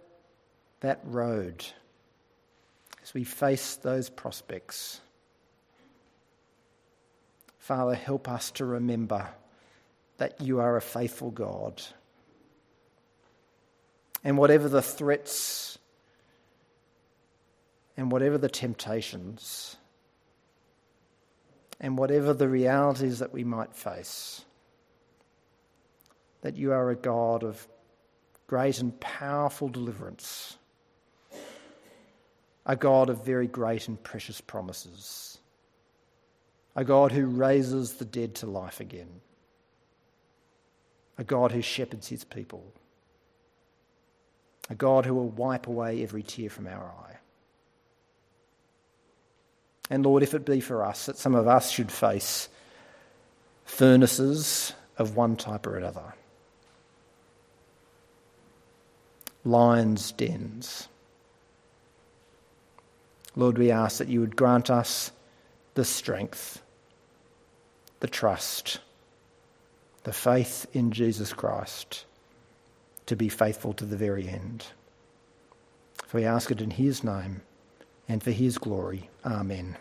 that 0.80 0.99
road, 1.03 1.66
as 3.03 3.14
we 3.14 3.24
face 3.24 3.76
those 3.76 4.09
prospects, 4.09 4.99
Father, 7.59 7.93
help 7.93 8.28
us 8.28 8.51
to 8.51 8.66
remember 8.66 9.30
that 10.18 10.41
you 10.41 10.59
are 10.59 10.76
a 10.76 10.82
faithful 10.82 11.30
God. 11.30 11.82
And 14.24 14.38
whatever 14.38 14.70
the 14.70 14.82
threats 14.82 15.78
and 17.98 18.12
whatever 18.12 18.38
the 18.38 18.50
temptations 18.50 19.78
and 21.80 21.98
whatever 21.98 22.34
the 22.34 22.48
realities 22.48 23.20
that 23.20 23.34
we 23.34 23.44
might 23.44 23.76
face, 23.76 24.46
that 26.42 26.56
you 26.56 26.72
are 26.72 26.92
a 26.92 26.96
God 26.96 27.44
of 27.44 27.68
great 28.48 28.80
and 28.80 29.00
powerful 29.00 29.70
deliverance, 29.70 30.58
a 32.66 32.76
God 32.76 33.10
of 33.10 33.26
very 33.26 33.48
great 33.48 33.88
and 33.88 34.02
precious 34.04 34.42
promises, 34.42 35.40
a 36.76 36.84
God 36.84 37.12
who 37.12 37.26
raises 37.26 37.94
the 37.94 38.06
dead 38.06 38.36
to 38.36 38.46
life 38.46 38.80
again, 38.80 39.22
a 41.18 41.24
God 41.24 41.52
who 41.52 41.62
shepherds 41.62 42.08
his 42.08 42.24
people, 42.24 42.64
a 44.72 44.76
God 44.76 45.06
who 45.06 45.14
will 45.14 45.28
wipe 45.28 45.68
away 45.68 46.02
every 46.02 46.24
tear 46.24 46.50
from 46.50 46.66
our 46.66 46.94
eye. 47.04 47.18
And 49.90 50.06
Lord, 50.06 50.24
if 50.24 50.34
it 50.34 50.46
be 50.46 50.62
for 50.62 50.86
us 50.86 51.08
that 51.08 51.18
some 51.18 51.36
of 51.36 51.46
us 51.46 51.70
should 51.70 51.92
face 51.92 52.48
furnaces 53.66 54.72
of 54.98 55.18
one 55.18 55.36
type 55.36 55.68
or 55.68 55.76
another, 55.78 56.14
lions' 59.44 60.14
dens, 60.14 60.88
Lord, 63.36 63.58
we 63.58 63.72
ask 63.72 63.98
that 63.98 64.08
you 64.08 64.22
would 64.22 64.38
grant 64.38 64.70
us 64.70 65.12
the 65.74 65.84
strength, 65.84 66.62
the 68.00 68.08
trust, 68.08 68.80
the 70.04 70.14
faith 70.14 70.66
in 70.72 70.94
Jesus 70.94 71.34
Christ 71.34 72.06
to 73.06 73.16
be 73.16 73.30
faithful 73.30 73.74
to 73.74 73.86
the 73.86 73.97
very 73.97 74.28
end. 74.28 74.68
For 76.06 76.18
we 76.18 76.26
ask 76.26 76.52
it 76.52 76.62
in 76.62 76.72
his 76.72 77.04
name 77.04 77.41
and 78.08 78.22
for 78.24 78.32
his 78.32 78.58
glory. 78.58 79.10
Amen. 79.26 79.78